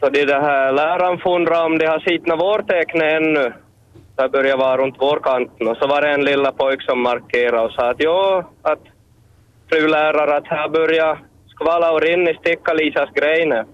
Så 0.00 0.08
det 0.10 0.24
det 0.24 0.40
här 0.40 0.72
läraren 0.72 1.18
funderade 1.18 1.64
om 1.66 1.78
de 1.78 1.86
har 1.86 2.28
några 2.28 2.36
vårtecken 2.42 3.00
ännu. 3.02 3.52
Det 4.16 4.28
började 4.28 4.56
vara 4.62 4.76
runt 4.76 5.00
vårkanten 5.00 5.68
och 5.68 5.76
så 5.76 5.86
var 5.86 6.02
det 6.02 6.08
en 6.10 6.24
lilla 6.24 6.52
pojk 6.52 6.82
som 6.82 7.02
markerade 7.02 7.62
och 7.62 7.72
sa 7.72 7.90
att 7.90 7.96
jo, 7.98 8.44
att 8.62 8.82
fru 9.70 9.88
lärare, 9.88 10.36
att 10.36 10.46
här 10.46 10.68
börjar 10.68 11.18
skvalla 11.48 11.92
och 11.92 12.00
rinna 12.00 12.30
i 12.30 12.34
Sticka-Lisas 12.34 13.10
grenar. 13.14 13.64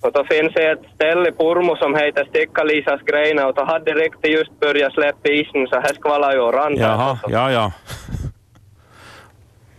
Och 0.00 0.12
då 0.12 0.24
finns 0.24 0.52
det 0.54 0.70
ett 0.70 0.82
ställe 0.94 1.28
i 1.28 1.32
Pormo 1.32 1.76
som 1.76 1.94
heter 1.94 2.24
Sticka-Lisas 2.24 3.00
grenar 3.02 3.46
och 3.46 3.54
då 3.54 3.64
hade 3.64 3.92
riktigt 3.92 4.32
just 4.32 4.60
börjat 4.60 4.92
släppa 4.92 5.28
isen 5.28 5.66
så 5.66 5.74
här 5.80 5.94
skvallade 5.94 6.34
ju 6.34 6.40
och 6.40 6.54
rann. 6.54 6.76
Jaha, 6.76 7.18
ja, 7.28 7.50
ja. 7.52 7.72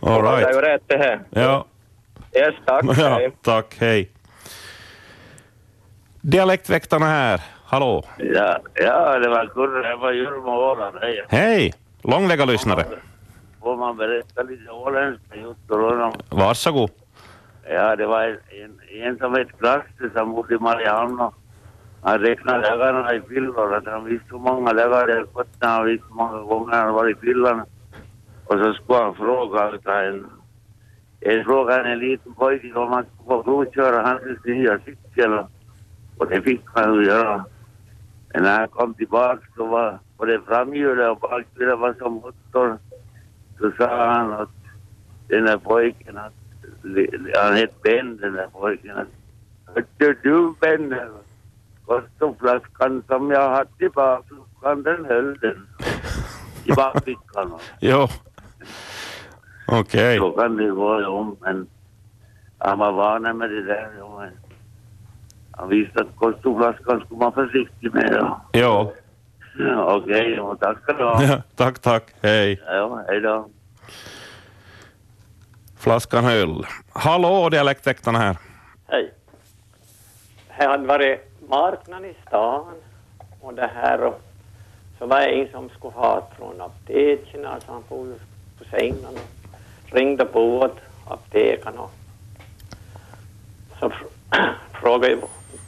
All 0.00 0.22
Det 0.22 0.28
är 0.28 0.36
right. 0.36 0.56
ju 0.56 0.60
rätt 0.60 0.82
det 0.86 0.98
här. 0.98 1.20
Ja, 1.30 1.64
Yes, 2.36 2.54
tack. 2.66 2.84
ja, 2.98 3.08
Hej. 3.08 3.30
tack. 3.42 3.76
Hej. 3.80 4.10
Dialektväktarna 6.20 7.06
här. 7.06 7.40
Hallå. 7.70 8.02
Ja, 8.16 8.58
ja, 8.74 9.18
det 9.18 9.28
var 9.28 9.46
Kurre, 9.46 9.88
det 9.88 9.96
var 9.96 10.12
Jurmo 10.12 10.50
Åland. 10.50 10.96
Hej. 11.00 11.24
Hej. 11.28 11.72
Långväga 12.02 12.44
lyssnare. 12.44 12.84
Får 13.62 13.76
man 13.76 13.96
berätta 13.96 14.42
lite 14.42 14.70
åländska 14.70 15.36
just 15.36 15.70
om 15.70 16.12
Varsågod. 16.30 16.90
Ja, 17.70 17.96
det 17.96 18.06
var 18.06 18.22
en, 18.22 18.38
en, 18.62 19.02
en 19.02 19.18
som 19.18 19.34
hette 19.34 19.52
Klasse 19.52 20.10
som 20.14 20.32
bodde 20.34 20.54
i 20.54 20.58
Mariehamn 20.58 21.20
och 21.20 21.34
han 22.02 22.18
räknade 22.18 22.76
lägarna 22.76 23.14
i 23.14 23.20
fyllor. 23.20 23.74
Att 23.74 23.86
han 23.86 24.04
visste 24.04 24.26
hur 24.30 24.38
många 24.38 24.72
lägare 24.72 25.06
det 25.06 25.12
hade 25.12 25.32
fått 25.32 25.60
när 25.60 25.68
han 25.68 25.86
visste 25.86 26.06
hur 26.08 26.14
många 26.14 26.38
gånger 26.38 26.74
han 26.74 26.94
var 26.94 27.10
i 27.10 27.14
fyllan. 27.14 27.62
Och 28.46 28.58
så 28.58 28.74
skulle 28.74 28.98
han 28.98 29.14
fråga 29.14 29.70
en, 30.08 30.26
en 31.20 31.44
fråga 31.44 31.84
en 31.84 31.98
liten 31.98 32.34
pojke 32.34 32.74
om 32.74 32.92
han 32.92 33.04
skulle 33.04 33.28
få 33.28 33.42
provköra 33.42 34.06
hans 34.06 34.44
nya 34.44 34.78
cykel. 34.78 35.44
Och 36.18 36.26
det 36.28 36.42
fick 36.42 36.62
han 36.74 36.94
ju 36.94 37.04
göra. 37.04 37.44
Men 38.32 38.42
när 38.42 38.58
han 38.58 38.68
kom 38.68 38.94
tillbaka 38.94 39.46
så 39.56 39.66
var 39.66 39.98
både 40.16 40.40
framhjulet 40.40 41.10
och 41.10 41.18
bakhjulet 41.18 41.78
var 41.78 41.94
som 41.98 42.12
motor. 42.12 42.78
Så 43.58 43.72
sa 43.78 44.12
han 44.12 44.32
att 44.32 44.48
den 45.28 45.44
där 45.44 45.58
pojken, 45.58 46.18
att, 46.18 46.32
han 47.34 47.54
hette 47.54 47.74
Ben 47.82 48.16
den 48.16 48.32
där 48.32 48.46
pojken, 48.46 48.96
att 48.96 49.08
Hörde 49.74 50.14
du 50.22 50.54
Ben, 50.60 50.94
kostoflaskan 51.86 53.02
som 53.06 53.30
jag 53.30 53.50
hade 53.50 53.84
i 53.84 53.88
bakluckan 53.88 54.82
den 54.82 55.04
höll 55.04 55.38
den 55.38 55.66
i 56.64 56.72
bakfickan. 56.72 57.52
Jo. 57.80 58.08
Okej. 59.66 60.18
Så 60.18 60.30
kan 60.30 60.56
det 60.56 60.70
gå 60.70 61.06
om, 61.06 61.36
men 61.40 61.66
han 62.58 62.78
var 62.78 62.92
van 62.92 63.38
med 63.38 63.50
det 63.50 63.62
där. 63.62 63.90
Jo, 63.98 64.18
men 64.18 64.30
han 65.58 65.68
visste 65.68 66.00
att 66.00 66.16
kostoflaskan 66.16 67.00
skulle 67.00 67.18
man 67.20 67.32
vara 67.36 67.46
försiktig 67.46 67.94
med. 67.94 68.14
Ja. 68.52 68.92
Ja, 69.58 69.94
Okej, 69.96 70.34
ja, 70.36 70.56
tack 70.60 70.82
ska 70.82 70.92
du 70.92 71.04
ha. 71.04 71.22
Ja, 71.22 71.42
tack, 71.56 71.78
tack. 71.78 72.04
Hej. 72.22 72.60
Ja, 72.66 73.04
hej 73.08 73.20
då. 73.20 73.48
Flaskan 75.78 76.24
höll. 76.24 76.66
Hallå, 76.92 77.48
dialektväktarna 77.48 78.18
här. 78.18 78.36
Hej. 78.88 79.12
Här 80.48 80.68
hade 80.68 80.86
varit 80.86 81.20
marknad 81.48 82.04
i 82.04 82.14
stan 82.26 82.66
och 83.40 83.54
det 83.54 83.70
här 83.74 84.00
och 84.04 84.20
så 84.98 85.06
var 85.06 85.20
det 85.20 85.26
en 85.26 85.50
som 85.52 85.68
skulle 85.68 85.92
ha 85.92 86.28
från 86.38 86.60
apoteken, 86.60 87.46
alltså 87.46 87.72
han 87.72 87.82
for 87.88 88.06
på 88.58 88.64
sängen 88.70 89.06
och 89.06 89.20
ringde 89.94 90.24
på 90.24 90.58
åt 90.58 90.76
aptekaren 91.08 91.78
och 91.78 91.90
så 93.80 93.88
fr- 93.88 94.48
frågade 94.80 95.08
ju 95.12 95.20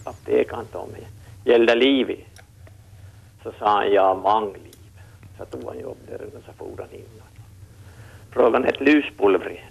aptekaren 0.05 0.67
om 0.73 0.89
det 0.93 1.51
gällde 1.51 1.75
liv 1.75 2.11
i. 2.11 2.25
Så 3.43 3.53
sa 3.59 3.67
han 3.67 3.93
ja, 3.93 4.15
mangliv. 4.15 4.75
Så 5.39 5.45
tog 5.45 5.65
han 5.65 5.81
jobb 5.81 5.99
där 6.09 6.21
och 6.23 6.43
så 6.47 6.53
for 6.59 6.77
han 6.79 6.93
in. 6.93 7.07
Frågan 8.31 8.65
hette 8.65 8.85
luspulvrig. 8.85 9.71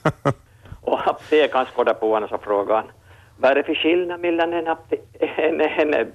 och 0.80 1.08
aptekaren 1.08 1.66
skådade 1.66 2.00
på 2.00 2.08
honom 2.08 2.24
och 2.24 2.30
så 2.30 2.38
frågade 2.38 2.80
han 2.80 2.90
vad 3.36 3.50
är 3.50 3.54
det 3.54 3.62
för 3.62 3.74
skillnad 3.74 4.20
mellan 4.20 4.52
en, 4.52 4.66
en, 5.18 5.60
en 5.60 6.12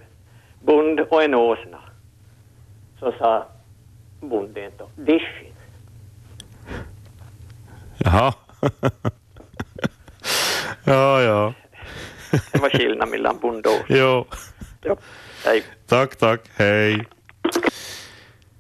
bond 0.62 1.00
och 1.00 1.24
en 1.24 1.36
åsna? 1.36 1.80
Så 3.00 3.12
sa 3.20 3.46
bonden 4.22 4.72
då, 4.78 4.90
dischen. 4.96 5.54
Jaha. 7.98 8.34
ja, 10.84 11.22
ja. 11.22 11.54
Det 12.32 12.60
var 12.62 12.70
skillnad 12.70 13.10
mellan 13.10 13.40
bond 13.40 13.66
och. 13.66 13.80
Jo. 13.88 14.26
Jo. 14.86 14.98
Hej. 15.46 15.64
Tack, 15.88 16.16
tack. 16.16 16.42
Hej. 16.56 17.06